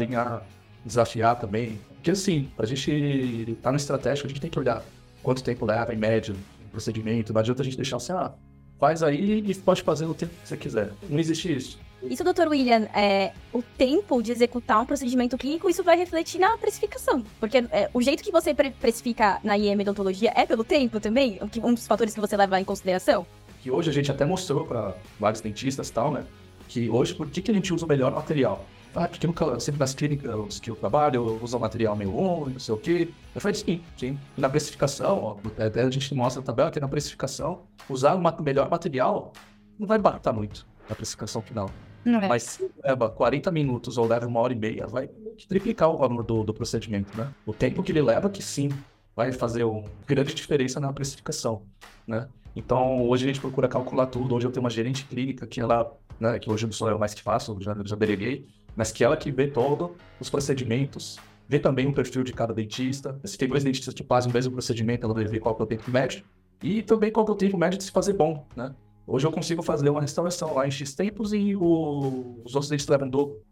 [0.83, 1.79] desafiar também.
[1.95, 4.83] Porque assim, a gente estar tá no estratégico, a gente tem que olhar
[5.21, 6.33] quanto tempo leva, em média,
[6.65, 7.31] o procedimento.
[7.31, 8.31] Não adianta a gente deixar assim, ah,
[8.79, 10.91] faz aí e pode fazer no tempo que você quiser.
[11.07, 11.79] Não existe isso.
[12.03, 16.57] Isso, doutor William, é, o tempo de executar um procedimento clínico, isso vai refletir na
[16.57, 17.23] precificação.
[17.39, 21.39] Porque é, o jeito que você pre precifica na IEM odontologia é pelo tempo também?
[21.63, 23.25] Um dos fatores que você leva em consideração?
[23.61, 26.25] Que hoje a gente até mostrou para vários dentistas e tal, né?
[26.67, 28.65] Que hoje, por que, que a gente usa o melhor material?
[28.95, 32.73] Ah, porque nunca, sempre nas clínicas que eu trabalho, usa material meio ruim, não sei
[32.73, 33.09] o quê.
[33.33, 34.19] Eu falei, sim, sim.
[34.35, 38.69] Na precificação, ó, até a gente mostra a tabela que na precificação, usar o melhor
[38.69, 39.31] material
[39.79, 41.69] não vai bater muito na precificação final.
[42.05, 42.27] É.
[42.27, 45.09] Mas se leva 40 minutos ou leva uma hora e meia, vai
[45.47, 47.31] triplicar o valor do, do procedimento, né?
[47.45, 48.69] O tempo que ele leva, que sim,
[49.15, 51.61] vai fazer uma grande diferença na precificação,
[52.07, 52.27] né?
[52.55, 54.35] Então, hoje a gente procura calcular tudo.
[54.35, 57.13] Hoje eu tenho uma gerente clínica que ela, né, que hoje não sou eu mais
[57.13, 61.87] que faço, já, já deleguei, mas que ela que vê todos os procedimentos, vê também
[61.87, 63.19] o perfil de cada dentista.
[63.23, 65.65] Se tem dois dentistas que fazem o mesmo procedimento, ela vai ver qual é o
[65.65, 66.23] tempo médio
[66.61, 68.73] e também qual é o tempo médio de se fazer bom, né?
[69.05, 73.09] Hoje eu consigo fazer uma restauração lá em X tempos e o, os outros levam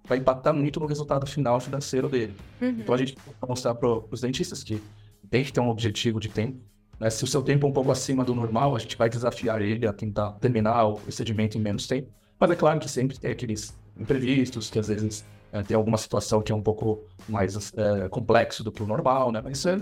[0.07, 2.33] vai impactar muito no resultado final financeiro dele.
[2.61, 2.69] Uhum.
[2.69, 4.81] Então a gente vai mostrar para os dentistas que
[5.29, 6.59] tem que ter um objetivo de tempo.
[6.99, 7.09] Né?
[7.09, 9.87] Se o seu tempo é um pouco acima do normal, a gente vai desafiar ele
[9.87, 12.09] a tentar terminar o procedimento em menos tempo.
[12.39, 16.41] Mas é claro que sempre tem aqueles imprevistos que às vezes é, tem alguma situação
[16.41, 19.41] que é um pouco mais é, complexo do que o normal, né?
[19.43, 19.79] Mas isso é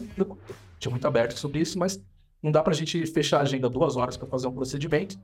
[0.79, 2.01] tinha muito aberto sobre isso, mas
[2.41, 5.17] não dá pra gente fechar a agenda duas horas para fazer um procedimento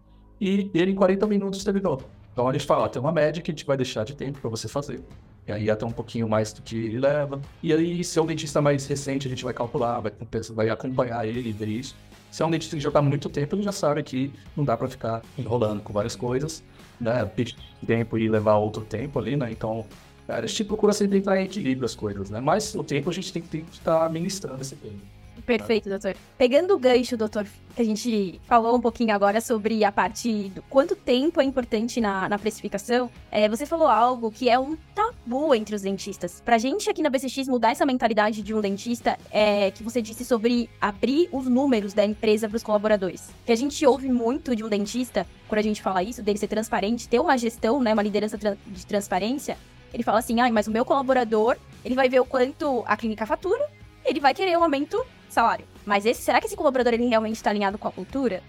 [0.44, 2.02] e ele em 40 minutos terminou.
[2.34, 4.50] Então a gente fala, tem uma média que a gente vai deixar de tempo para
[4.50, 5.02] você fazer.
[5.48, 7.40] E aí até um pouquinho mais do que ele leva.
[7.62, 10.12] E aí, se é um dentista mais recente, a gente vai calcular, vai,
[10.54, 11.96] vai acompanhar ele e ver isso.
[12.32, 14.76] Se é um dentista que já está muito tempo, ele já sabe que não dá
[14.76, 16.64] para ficar enrolando com várias coisas,
[17.00, 17.24] né?
[17.26, 19.52] Pedir tempo e levar outro tempo ali, né?
[19.52, 19.86] Então,
[20.28, 22.40] a gente procura sempre entrar em equilíbrio as coisas, né?
[22.40, 25.13] Mas o tempo a gente tem que estar administrando esse tempo.
[25.46, 26.16] Perfeito, doutor.
[26.38, 30.62] Pegando o gancho, doutor, que a gente falou um pouquinho agora sobre a parte do
[30.64, 35.54] quanto tempo é importante na, na precificação, é, você falou algo que é um tabu
[35.54, 36.42] entre os dentistas.
[36.42, 40.24] Pra gente aqui na BCX mudar essa mentalidade de um dentista, é que você disse
[40.24, 43.30] sobre abrir os números da empresa para os colaboradores.
[43.46, 46.48] Que a gente ouve muito de um dentista, quando a gente fala isso, dele ser
[46.48, 49.58] transparente, ter uma gestão, né, uma liderança de transparência,
[49.94, 53.26] ele fala assim, ah, mas o meu colaborador, ele vai ver o quanto a clínica
[53.26, 53.70] fatura,
[54.06, 55.04] ele vai querer um aumento
[55.34, 55.66] salário.
[55.86, 58.42] Mas esse, será que esse colaborador ele realmente está alinhado com a cultura?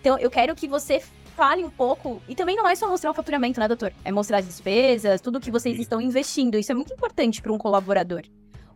[0.00, 1.02] Então, eu quero que você
[1.36, 2.22] fale um pouco.
[2.28, 3.92] E também não é só mostrar o faturamento, né, doutor?
[4.04, 6.58] É mostrar as despesas, tudo que vocês estão investindo.
[6.58, 8.22] Isso é muito importante para um colaborador.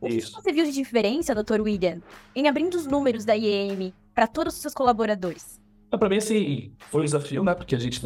[0.00, 0.28] O Isso.
[0.28, 2.00] que você viu de diferença, doutor William,
[2.34, 5.60] em abrindo os números da IEM para todos os seus colaboradores?
[5.90, 7.54] Para mim, assim, foi um desafio, né?
[7.54, 8.00] Porque a gente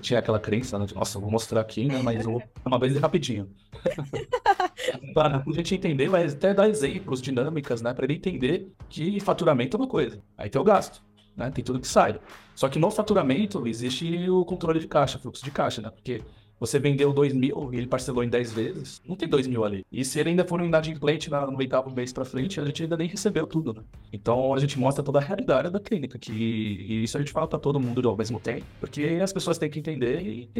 [0.00, 0.86] tinha aquela crença, né?
[0.86, 2.00] De, nossa, vou mostrar aqui, né?
[2.02, 3.48] Mas eu vou uma vez rapidinho.
[5.14, 7.94] para a gente entender, mas até dar exemplos, dinâmicas, né?
[7.94, 10.20] Para ele entender que faturamento é uma coisa.
[10.36, 11.02] Aí tem o gasto,
[11.36, 11.50] né?
[11.50, 12.18] Tem tudo que sai.
[12.54, 15.90] Só que no faturamento existe o controle de caixa, fluxo de caixa, né?
[15.90, 16.22] Porque
[16.58, 19.84] você vendeu 2 mil e ele parcelou em 10 vezes, não tem 2 mil ali.
[19.90, 22.96] E se ele ainda for um inadimplente no oitavo mês para frente, a gente ainda
[22.96, 23.82] nem recebeu tudo, né?
[24.12, 27.46] Então a gente mostra toda a realidade da clínica, que e isso a gente fala
[27.46, 30.50] para todo mundo ao mesmo tempo, porque as pessoas têm que entender e,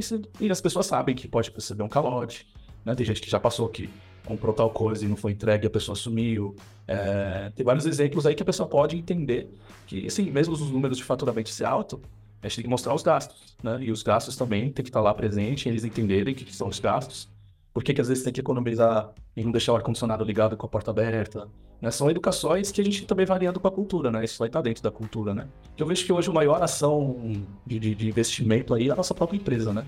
[0.40, 2.46] e as pessoas sabem que pode receber um calote,
[2.84, 2.94] né?
[2.94, 3.88] Tem gente que já passou aqui
[4.28, 6.54] comprou tal coisa e não foi entregue, a pessoa sumiu.
[6.86, 9.48] É, tem vários exemplos aí que a pessoa pode entender
[9.86, 11.98] que, assim, mesmo os números de faturamento ser alto,
[12.42, 13.78] a gente tem que mostrar os gastos, né?
[13.80, 16.78] E os gastos também tem que estar lá presente, eles entenderem o que, são os
[16.78, 17.28] gastos.
[17.72, 20.66] Por que, que às vezes tem que economizar e não deixar o ar-condicionado ligado com
[20.66, 21.48] a porta aberta?
[21.80, 21.90] Né?
[21.90, 24.24] São educações que a gente também variando com a cultura, né?
[24.24, 25.48] Isso vai estar dentro da cultura, né?
[25.76, 29.14] Eu vejo que hoje a maior ação de, de, de investimento aí é a nossa
[29.14, 29.84] própria empresa, né?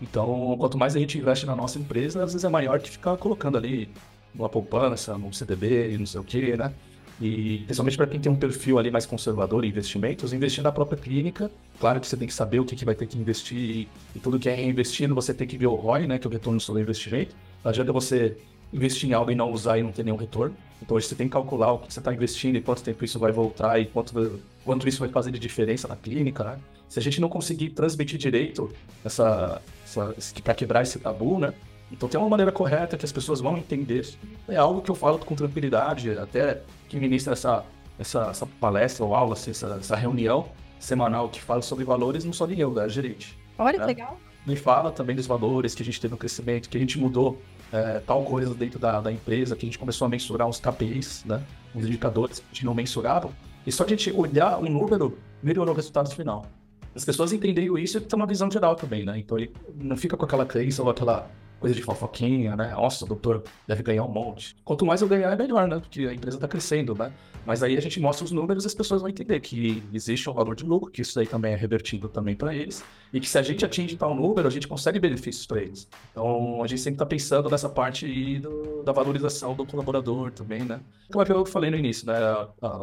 [0.00, 3.16] Então, quanto mais a gente investe na nossa empresa, às vezes é maior que ficar
[3.16, 3.90] colocando ali
[4.34, 6.72] uma poupança, num CDB não sei o quê, né?
[7.20, 10.96] E principalmente para quem tem um perfil ali mais conservador em investimentos, investir na própria
[10.96, 11.50] clínica.
[11.80, 14.20] Claro que você tem que saber o que, que vai ter que investir e, e
[14.20, 16.60] tudo que é reinvestindo, você tem que ver o ROI, né, que é o retorno
[16.60, 17.34] sobre investimento.
[17.64, 18.36] Não adianta você
[18.72, 20.54] investir em algo e não usar e não ter nenhum retorno.
[20.80, 23.18] Então hoje você tem que calcular o que você está investindo e quanto tempo isso
[23.18, 26.58] vai voltar e quanto, quanto isso vai fazer de diferença na clínica, né?
[26.88, 28.72] Se a gente não conseguir transmitir direito
[29.04, 31.52] essa, essa para quebrar esse tabu, né?
[31.90, 34.08] Então tem uma maneira correta que as pessoas vão entender.
[34.48, 37.64] É algo que eu falo com tranquilidade, até que ministra essa,
[37.98, 40.48] essa, essa palestra ou aula, assim, essa, essa, reunião
[40.78, 43.38] semanal que fala sobre valores, não só de eu, da gerente.
[43.58, 43.84] Olha né?
[43.84, 44.18] que legal.
[44.46, 47.40] Me fala também dos valores que a gente teve no crescimento, que a gente mudou
[47.72, 51.24] é, tal coisa dentro da, da, empresa, que a gente começou a mensurar os KPIs,
[51.24, 51.42] né?
[51.74, 53.30] Os indicadores que a gente não mensurava.
[53.66, 56.46] E só a gente olhar um número, melhorou o resultado final.
[56.94, 59.18] As pessoas entenderam isso e tem uma visão geral também, né?
[59.18, 62.72] Então ele não fica com aquela crença ou aquela coisa de fofoquinha, né?
[62.72, 64.56] Nossa, o doutor deve ganhar um monte.
[64.64, 65.78] Quanto mais eu ganhar, é melhor, né?
[65.78, 67.12] Porque a empresa está crescendo, né?
[67.44, 70.34] Mas aí a gente mostra os números e as pessoas vão entender que existe um
[70.34, 73.38] valor de lucro, que isso aí também é revertido também para eles, e que se
[73.38, 75.88] a gente atinge tal número, a gente consegue benefícios para eles.
[76.12, 80.62] Então a gente sempre está pensando nessa parte aí do, da valorização do colaborador também,
[80.62, 80.80] né?
[81.10, 82.18] Como é que eu falei no início, né?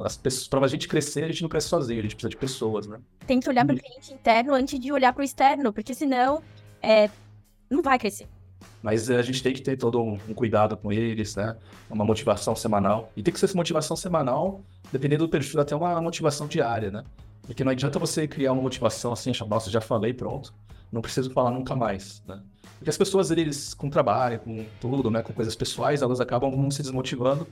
[0.04, 2.38] As pessoas, para a gente crescer, a gente não cresce sozinho, a gente precisa de
[2.38, 3.00] pessoas, né?
[3.28, 6.42] Tem que olhar para o cliente interno antes de olhar para o externo, porque senão
[6.82, 7.08] é,
[7.70, 8.28] não vai crescer.
[8.82, 11.56] Mas a gente tem que ter todo um, cuidado com eles, né?
[11.90, 13.12] Uma motivação semanal.
[13.18, 17.04] E tem que ser essa motivação semanal, dependendo do perfil, até uma motivação diária, né?
[17.42, 20.54] Porque não adianta você criar uma motivação assim, achar, nossa, já falei, pronto.
[20.92, 22.42] Não preciso falar nunca mais, né?
[22.78, 25.24] Porque as pessoas, eles, com trabalho, com tudo, né?
[25.24, 27.48] Com coisas pessoais, elas acabam se desmotivando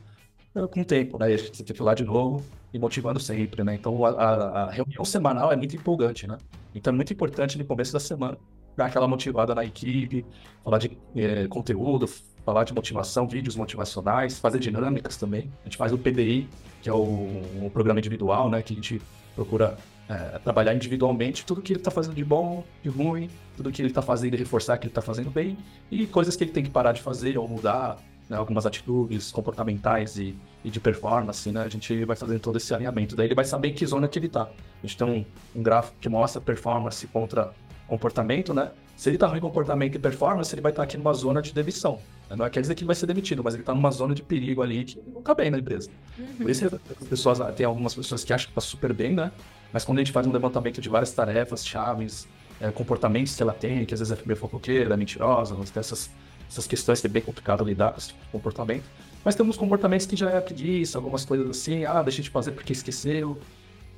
[0.53, 1.31] né, com o tempo, né?
[1.31, 3.73] E a gente tem que falar de novo e motivando sempre, né?
[3.75, 6.37] Então, a, a reunião semanal é muito empolgante, né?
[6.75, 8.37] Então, é muito importante no começo da semana
[8.75, 10.25] dar aquela motivada na equipe,
[10.63, 12.07] falar de é, conteúdo,
[12.45, 15.51] falar de motivação, vídeos motivacionais, fazer dinâmicas também.
[15.61, 16.47] A gente faz o PDI,
[16.81, 19.01] que é o, um programa individual, né, que a gente
[19.35, 19.77] procura
[20.09, 23.89] é, trabalhar individualmente tudo que ele está fazendo de bom, de ruim, tudo que ele
[23.89, 25.57] está fazendo e reforçar que ele está fazendo bem,
[25.89, 27.97] e coisas que ele tem que parar de fazer ou mudar,
[28.29, 31.61] né, algumas atitudes comportamentais e, e, de performance, né?
[31.61, 33.15] A gente vai fazendo todo esse alinhamento.
[33.15, 34.43] Daí ele vai saber que zona que ele está.
[34.43, 37.53] A gente tem um, um gráfico que mostra performance contra
[37.87, 38.71] comportamento, né?
[38.95, 41.53] Se ele tá ruim em comportamento e performance, ele vai estar aqui numa zona de
[41.53, 41.99] demissão.
[42.29, 42.35] né?
[42.35, 44.61] Não quer dizer que ele vai ser demitido, mas ele tá numa zona de perigo
[44.61, 45.89] ali que não tá bem na empresa.
[46.37, 49.31] Por isso as pessoas, tem algumas pessoas que acham que tá super bem, né?
[49.71, 52.27] Mas quando a gente faz um levantamento de várias tarefas, chaves,
[52.61, 56.09] é, comportamentos que ela tem, que às vezes é meio fofoqueira, mentirosa, tem essas,
[56.49, 58.85] essas questões que é bem complicado lidar com esse tipo de comportamento.
[59.25, 62.73] Mas temos comportamentos que já é preguiça, algumas coisas assim, ah, deixa de fazer porque
[62.73, 63.39] esqueceu.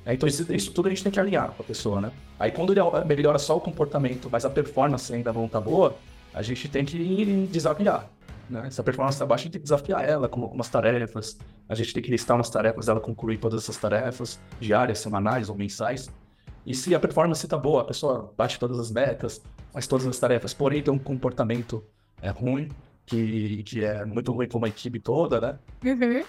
[0.06, 2.12] É, então isso, isso tudo a gente tem que alinhar com a pessoa, né?
[2.38, 5.96] Aí quando ele melhora só o comportamento, mas a performance ainda não tá boa,
[6.32, 8.08] a gente tem que desafiar.
[8.48, 8.70] Né?
[8.70, 11.36] Se a performance está baixa, a gente tem que desafiar ela com algumas tarefas.
[11.68, 15.56] A gente tem que listar umas tarefas, ela concluir todas essas tarefas, diárias, semanais ou
[15.56, 16.08] mensais.
[16.64, 19.42] E se a performance está boa, a pessoa bate todas as metas,
[19.72, 21.82] faz todas as tarefas, porém tem um comportamento
[22.22, 22.68] é, ruim,
[23.04, 25.58] que, que é muito ruim com uma equipe toda, né?
[25.84, 26.24] Uhum.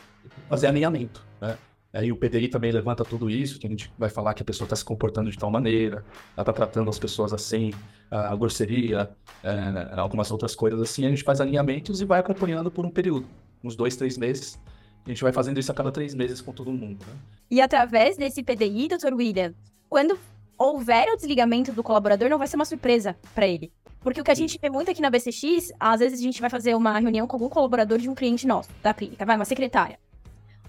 [0.49, 1.57] Fazer alinhamento, né?
[1.93, 4.65] Aí o PDI também levanta tudo isso, que a gente vai falar que a pessoa
[4.65, 6.03] está se comportando de tal maneira,
[6.35, 7.71] ela está tratando as pessoas assim,
[8.11, 9.09] a, grosseria,
[9.43, 11.05] é, algumas outras coisas assim.
[11.05, 13.25] A gente faz alinhamentos e vai acompanhando por um período,
[13.63, 14.59] uns dois, três meses.
[15.05, 17.05] A gente vai fazendo isso a cada três meses com todo mundo.
[17.07, 17.13] Né?
[17.49, 19.53] E através desse PDI, doutor William,
[19.89, 20.19] quando
[20.57, 23.71] houver o desligamento do colaborador, não vai ser uma surpresa para ele.
[24.01, 26.49] Porque o que a gente vê muito aqui na BCX, às vezes a gente vai
[26.49, 29.99] fazer uma reunião com algum colaborador de um cliente nosso, da clínica, vai, uma secretária.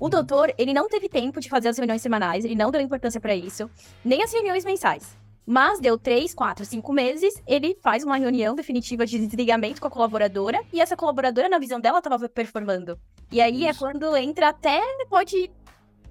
[0.01, 3.21] O doutor, ele não teve tempo de fazer as reuniões semanais, ele não deu importância
[3.21, 3.69] para isso,
[4.05, 5.17] nem as reuniões mensais.
[5.45, 9.91] Mas deu três, quatro, cinco meses, ele faz uma reunião definitiva de desligamento com a
[9.91, 12.99] colaboradora, e essa colaboradora, na visão dela, estava performando.
[13.33, 15.51] E aí é quando entra até, pode,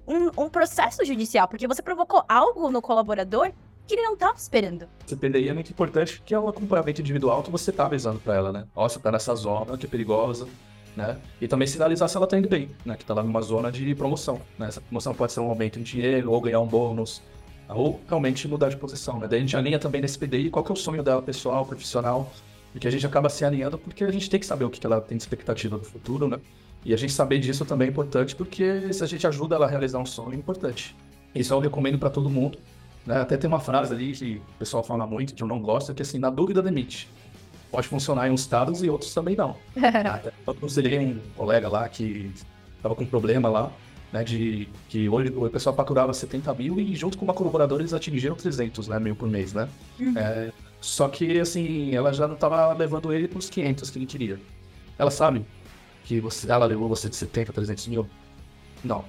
[0.06, 3.52] um, um processo judicial, porque você provocou algo no colaborador
[3.86, 4.86] que ele não estava esperando.
[5.06, 8.34] Esse PDI é muito importante porque é um acompanhamento individual que você tá avisando para
[8.34, 8.66] ela, né?
[8.76, 10.46] Ó, você tá nessa zona que é perigosa,
[10.96, 11.16] né?
[11.40, 12.96] E também sinalizar se ela tá indo bem, né?
[12.96, 14.68] Que tá lá numa zona de promoção, né?
[14.68, 17.22] Essa promoção pode ser um aumento em dinheiro, ou ganhar um bônus,
[17.68, 19.26] ou realmente mudar de posição, né?
[19.28, 22.32] Daí a gente alinha também nesse PDI qual que é o sonho dela pessoal, profissional,
[22.74, 24.84] e que a gente acaba se alinhando porque a gente tem que saber o que
[24.84, 26.38] ela tem de expectativa do futuro, né?
[26.84, 29.68] E a gente saber disso também é importante porque se a gente ajuda ela a
[29.68, 30.96] realizar um sonho, é importante.
[31.34, 32.58] Isso eu recomendo para todo mundo.
[33.04, 33.20] Né?
[33.20, 36.02] Até tem uma frase ali que o pessoal fala muito, que eu não gosto, que
[36.02, 37.08] é assim, na dúvida demite
[37.70, 39.56] pode funcionar em uns estados e outros também não.
[39.76, 42.32] Até eu conselhei um colega lá que
[42.76, 43.72] estava com um problema lá,
[44.12, 47.92] né, de que hoje o pessoal faturava 70 mil e junto com uma colaboradora eles
[47.92, 49.68] atingiram 300 né, mil por mês, né?
[50.00, 50.16] Uhum.
[50.16, 54.06] É, só que, assim, ela já não estava levando ele para os 500 que ele
[54.06, 54.40] queria.
[54.98, 55.44] Ela sabe
[56.04, 58.06] que você, ela levou você de 70 a 300 mil?
[58.82, 59.04] Não.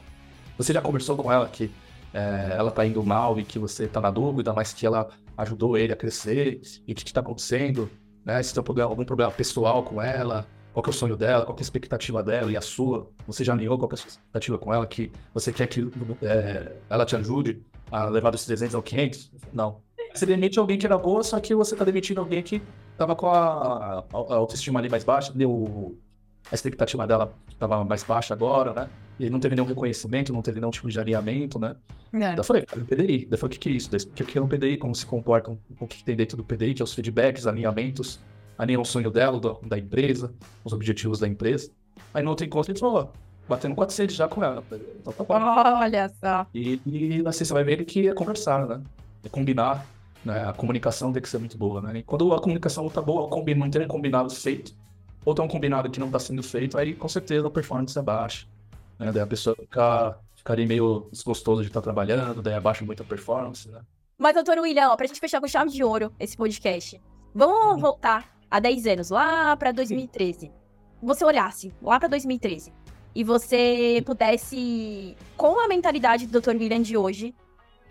[0.58, 1.72] Você já conversou com ela que
[2.14, 5.78] é, ela tá indo mal e que você tá na dúvida, mas que ela ajudou
[5.78, 7.90] ele a crescer e o que, que tá acontecendo?
[8.30, 8.44] Né?
[8.44, 11.64] Se tem algum problema pessoal com ela, qual é o sonho dela, qual é a
[11.64, 13.10] expectativa dela e a sua.
[13.28, 15.90] Você já alinhou qual é a sua expectativa com ela, que você quer que
[16.22, 19.32] é, ela te ajude a levar dos 300 ao 500?
[19.52, 19.82] Não.
[20.14, 22.62] Você demite alguém que era boa, só que você está demitindo alguém que
[22.92, 25.98] estava com a, a, a, autoestima ali mais baixa, deu
[26.52, 28.90] a expectativa dela estava mais baixa agora, né?
[29.20, 31.76] E não teve nenhum reconhecimento, não teve nenhum tipo de alinhamento, né?
[32.14, 32.20] É.
[32.20, 33.26] Daí eu falei, cara, o PDI.
[33.26, 33.90] Daí eu falei, o que, que é isso?
[33.94, 34.78] O que, que é um PDI?
[34.78, 35.60] Como se comportam?
[35.80, 36.74] O que, que tem dentro do PDI?
[36.74, 38.20] Que é os feedbacks, alinhamentos,
[38.58, 41.70] alinham o sonho dela, do, da empresa, os objetivos da empresa.
[42.14, 43.12] Aí no outro encontro ele falou,
[43.48, 44.64] batendo 400 já com ela.
[45.02, 45.80] Então tá.
[45.80, 46.48] Olha só.
[46.54, 48.82] E, e assim, você vai ver que é conversar, né?
[49.24, 49.86] É combinar.
[50.24, 50.46] Né?
[50.48, 52.00] A comunicação tem que ser muito boa, né?
[52.00, 54.74] E quando a comunicação não tá boa, o combino, não tem combinado feito,
[55.26, 58.02] ou tem um combinado que não está sendo feito, aí com certeza a performance é
[58.02, 58.48] baixa.
[58.98, 59.12] Né?
[59.12, 63.70] Daí a pessoa fica, ficaria meio desgostosa de estar trabalhando, daí abaixa muito a performance,
[63.70, 63.82] né?
[64.18, 67.02] Mas, doutor William, ó, pra gente fechar com chave de ouro esse podcast,
[67.34, 67.80] vamos uhum.
[67.80, 70.52] voltar há 10 anos, lá para 2013.
[71.02, 72.74] Você olhasse lá para 2013
[73.16, 76.50] e você pudesse, com a mentalidade do Dr.
[76.50, 77.34] William de hoje,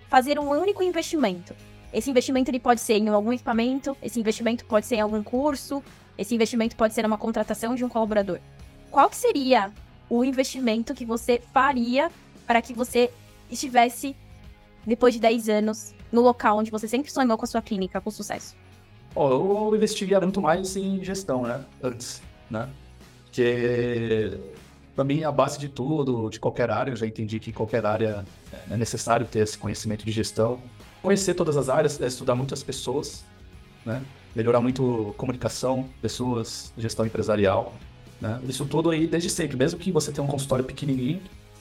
[0.08, 1.54] fazer um único investimento.
[1.92, 5.82] Esse investimento ele pode ser em algum equipamento, esse investimento pode ser em algum curso,
[6.18, 8.40] esse investimento pode ser uma contratação de um colaborador.
[8.90, 9.72] Qual que seria
[10.10, 12.10] o investimento que você faria
[12.46, 13.10] para que você
[13.50, 14.16] estivesse,
[14.84, 18.10] depois de 10 anos, no local onde você sempre sonhou com a sua clínica, com
[18.10, 18.56] sucesso?
[19.14, 21.64] Oh, eu investiria muito mais em gestão, né?
[21.82, 22.68] Antes, né?
[23.24, 24.38] Porque,
[24.96, 27.84] para mim, a base de tudo, de qualquer área, eu já entendi que em qualquer
[27.86, 28.24] área
[28.70, 30.60] é necessário ter esse conhecimento de gestão.
[31.02, 33.24] Conhecer todas as áreas, é estudar muitas pessoas,
[33.88, 34.02] né?
[34.34, 37.74] melhorar muito comunicação, pessoas, gestão empresarial,
[38.20, 38.40] né?
[38.48, 39.56] Isso tudo aí desde sempre.
[39.56, 41.20] Mesmo que você tenha um consultório pequenininho,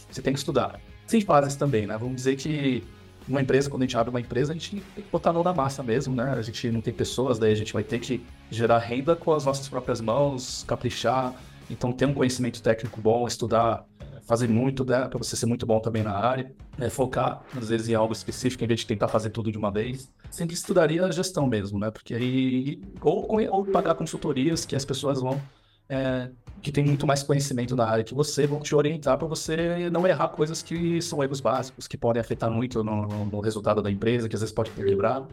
[0.09, 0.79] você tem que estudar.
[1.07, 1.97] Sem fases também, né?
[1.97, 2.83] Vamos dizer que
[3.27, 5.43] uma empresa, quando a gente abre uma empresa, a gente tem que botar a mão
[5.43, 6.35] na massa mesmo, né?
[6.37, 9.45] A gente não tem pessoas, daí a gente vai ter que gerar renda com as
[9.45, 11.33] nossas próprias mãos, caprichar.
[11.69, 13.85] Então, ter um conhecimento técnico bom, estudar
[14.27, 17.87] fazer muito, né, para você ser muito bom também na área, é, focar, às vezes,
[17.87, 20.11] em algo específico, em vez de tentar fazer tudo de uma vez.
[20.29, 21.89] Sempre estudaria gestão mesmo, né?
[21.89, 22.81] Porque aí.
[23.01, 25.41] Ou, ou pagar consultorias que as pessoas vão.
[25.89, 26.29] É,
[26.61, 30.05] que tem muito mais conhecimento na área que você, vão te orientar para você não
[30.05, 34.27] errar coisas que são erros básicos, que podem afetar muito no, no resultado da empresa,
[34.27, 35.27] que às vezes pode ter quebrado.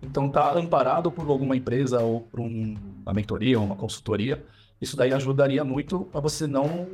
[0.00, 4.42] Então, tá amparado por alguma empresa ou por um, uma mentoria uma consultoria,
[4.80, 6.86] isso daí ajudaria muito para você não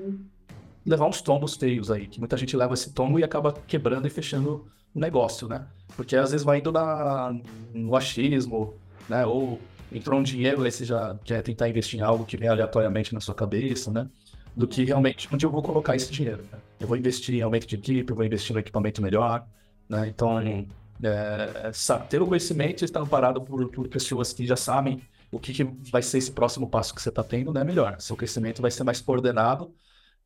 [0.85, 4.11] levar uns tombos feios aí, que muita gente leva esse tombo e acaba quebrando e
[4.11, 5.67] fechando o negócio, né?
[5.97, 7.35] Porque às vezes vai indo na,
[7.73, 8.75] no achismo,
[9.09, 9.25] né?
[9.25, 9.59] Ou
[9.91, 13.21] entrou um dinheiro, aí você já quer tentar investir em algo que vem aleatoriamente na
[13.21, 14.09] sua cabeça, né?
[14.55, 16.43] Do que realmente onde eu vou colocar esse dinheiro.
[16.53, 16.59] Né?
[16.79, 19.47] Eu vou investir em aumento de equipe, eu vou investir no equipamento melhor,
[19.89, 20.07] né?
[20.09, 25.01] Então, é, sabe, ter o conhecimento e estar amparado por, por pessoas que já sabem
[25.33, 27.65] o que, que vai ser esse próximo passo que você está tendo, né?
[27.65, 27.97] Melhor.
[28.01, 29.75] Seu crescimento vai ser mais coordenado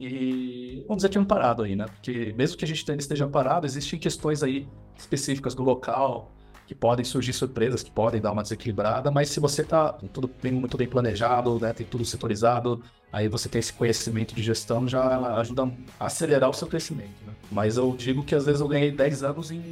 [0.01, 1.87] e vamos dizer que amparado aí, né?
[1.87, 6.33] Porque mesmo que a gente esteja amparado, existem questões aí específicas do local
[6.67, 10.53] que podem surgir surpresas, que podem dar uma desequilibrada, mas se você está tudo bem,
[10.53, 11.73] muito bem planejado, né?
[11.73, 16.53] Tem tudo setorizado, aí você tem esse conhecimento de gestão, já ajuda a acelerar o
[16.53, 17.33] seu crescimento, né?
[17.51, 19.63] Mas eu digo que às vezes eu ganhei 10 anos em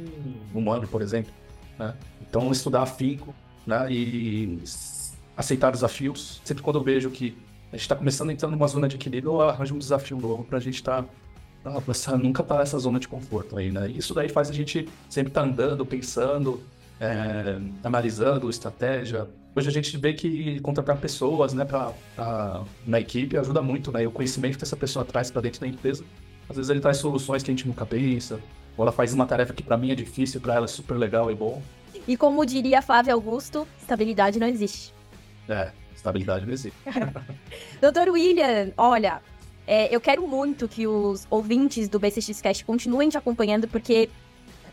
[0.53, 1.31] um ano, por exemplo,
[1.77, 1.95] né?
[2.19, 3.33] Então estudar afinco,
[3.65, 3.91] né?
[3.91, 4.59] E
[5.37, 6.41] aceitar desafios.
[6.43, 7.37] Sempre quando eu vejo que
[7.71, 10.43] a gente está começando a entrar numa zona de equilíbrio, eu arranjo um desafio novo
[10.43, 11.05] para a gente estar.
[11.63, 13.89] Tá, nunca estar tá nessa zona de conforto aí, né?
[13.89, 16.61] Isso daí faz a gente sempre estar tá andando, pensando,
[16.99, 19.27] é, analisando estratégia.
[19.53, 24.03] Hoje a gente vê que contratar pessoas, né, pra, pra, na equipe ajuda muito, né?
[24.03, 26.05] E o conhecimento que essa pessoa traz para dentro da empresa,
[26.47, 28.39] às vezes ele traz soluções que a gente nunca pensa,
[28.77, 31.29] ou ela faz uma tarefa que para mim é difícil, para ela é super legal
[31.31, 31.61] e bom.
[32.07, 34.93] E como diria Flávio Augusto, estabilidade não existe.
[35.49, 35.71] É,
[36.07, 36.77] estabilidade não existe.
[37.81, 39.21] Doutor William, olha,
[39.65, 44.09] é, eu quero muito que os ouvintes do BCX Cast continuem te acompanhando, porque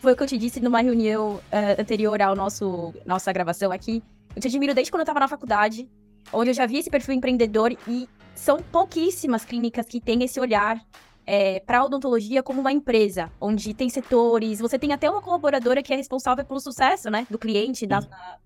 [0.01, 4.03] foi o que eu te disse numa reunião uh, anterior ao nosso nossa gravação aqui.
[4.35, 5.89] Eu te admiro desde quando eu estava na faculdade,
[6.33, 10.81] onde eu já vi esse perfil empreendedor e são pouquíssimas clínicas que têm esse olhar
[11.27, 15.83] é, para a odontologia como uma empresa, onde tem setores, você tem até uma colaboradora
[15.83, 18.01] que é responsável pelo sucesso, né, do cliente, da,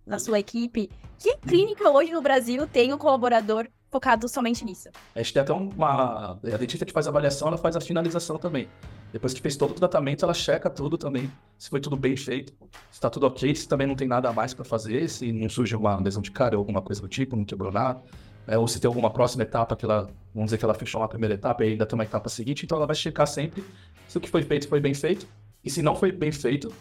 [0.07, 0.91] da sua equipe.
[1.19, 4.89] Que clínica hoje no Brasil tem um colaborador focado somente nisso?
[5.15, 6.33] A gente tem até uma...
[6.33, 8.69] A dentista que faz a avaliação, ela faz a finalização também.
[9.13, 12.53] Depois que fez todo o tratamento, ela checa tudo também, se foi tudo bem feito,
[12.91, 15.49] se tá tudo ok, se também não tem nada a mais para fazer, se não
[15.49, 18.03] surge uma lesão de cara ou alguma coisa do tipo, não quebrou nada
[18.49, 21.09] é, ou se tem alguma próxima etapa que ela, vamos dizer que ela fechou uma
[21.09, 23.63] primeira etapa e ainda tem uma etapa seguinte, então ela vai checar sempre
[24.09, 25.29] se o que foi feito foi bem feito,
[25.63, 26.73] e se não foi bem feito,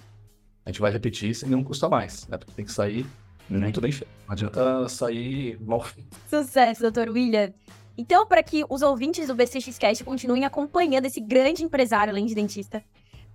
[0.66, 2.38] a gente vai repetir sem nenhum custo a mais, né?
[2.38, 3.06] Porque tem que sair
[3.50, 4.10] muito bem feito.
[4.26, 6.16] Não adianta sair mal feito.
[6.30, 7.52] Sucesso, doutor William.
[7.98, 12.82] Então, para que os ouvintes do BCXcast continuem acompanhando esse grande empresário além de dentista,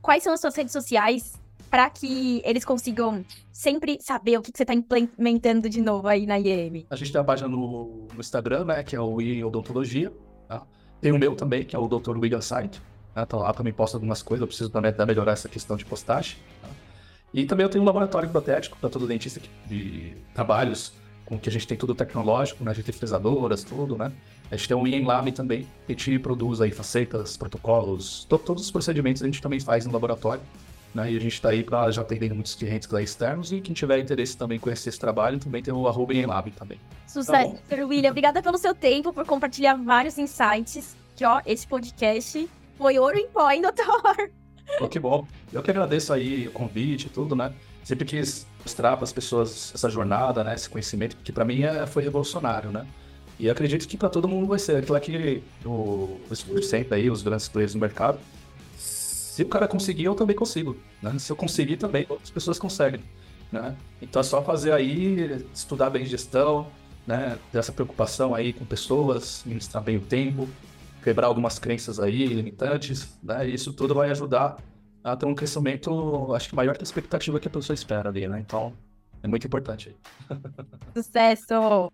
[0.00, 1.34] quais são as suas redes sociais
[1.72, 6.26] para que eles consigam sempre saber o que, que você está implementando de novo aí
[6.26, 6.84] na IEM?
[6.90, 10.12] A gente tem a página no, no Instagram, né, que é o IEM Odontologia.
[10.46, 10.66] Tá?
[11.00, 12.18] Tem o meu também, que é o Dr.
[12.18, 12.78] William Site.
[13.16, 13.24] Né?
[13.24, 16.36] Tá lá também posto algumas coisas, eu preciso também melhorar essa questão de postagem.
[16.60, 16.68] Tá?
[17.32, 20.92] E também eu tenho um laboratório protético para todo dentista de trabalhos
[21.24, 22.72] com que a gente tem tudo tecnológico, né?
[22.72, 24.12] A gente tem fresadoras, tudo, né?
[24.50, 28.36] A gente tem um IEM Lab também, que a gente produz aí facetas, protocolos, to
[28.36, 30.42] todos os procedimentos a gente também faz no laboratório.
[30.94, 31.12] Né?
[31.12, 33.98] E a gente está aí para já atendendo muitos clientes lá externos e quem tiver
[33.98, 36.78] interesse também em conhecer esse trabalho, também tem o arroba Lab também.
[37.06, 38.10] Sucesso, tá William.
[38.10, 40.96] Obrigada pelo seu tempo, por compartilhar vários insights.
[41.16, 44.30] Que, ó, esse podcast foi ouro em pó, hein, doutor?
[44.80, 45.26] Oh, que bom.
[45.52, 47.52] Eu que agradeço aí o convite e tudo, né?
[47.84, 50.54] Sempre quis mostrar para as pessoas essa jornada, né?
[50.54, 52.86] Esse conhecimento, que para mim é, foi revolucionário, né?
[53.38, 54.76] E acredito que para todo mundo vai ser.
[54.76, 58.18] Aquilo que o, o sempre aí, os grandes players no mercado,
[59.32, 60.76] se o cara conseguir, eu também consigo.
[61.00, 61.18] Né?
[61.18, 63.02] Se eu conseguir também, outras pessoas conseguem.
[63.50, 63.74] Né?
[64.02, 66.66] Então é só fazer aí, estudar bem gestão,
[67.06, 67.38] né?
[67.50, 70.46] ter essa preocupação aí com pessoas, administrar bem o tempo,
[71.02, 73.08] quebrar algumas crenças aí limitantes.
[73.22, 73.48] Né?
[73.48, 74.58] Isso tudo vai ajudar
[75.02, 78.28] a ter um crescimento, acho que maior que a expectativa que a pessoa espera ali.
[78.28, 78.38] Né?
[78.38, 78.74] Então
[79.22, 79.96] é muito importante
[80.28, 80.38] aí.
[81.02, 81.90] Sucesso!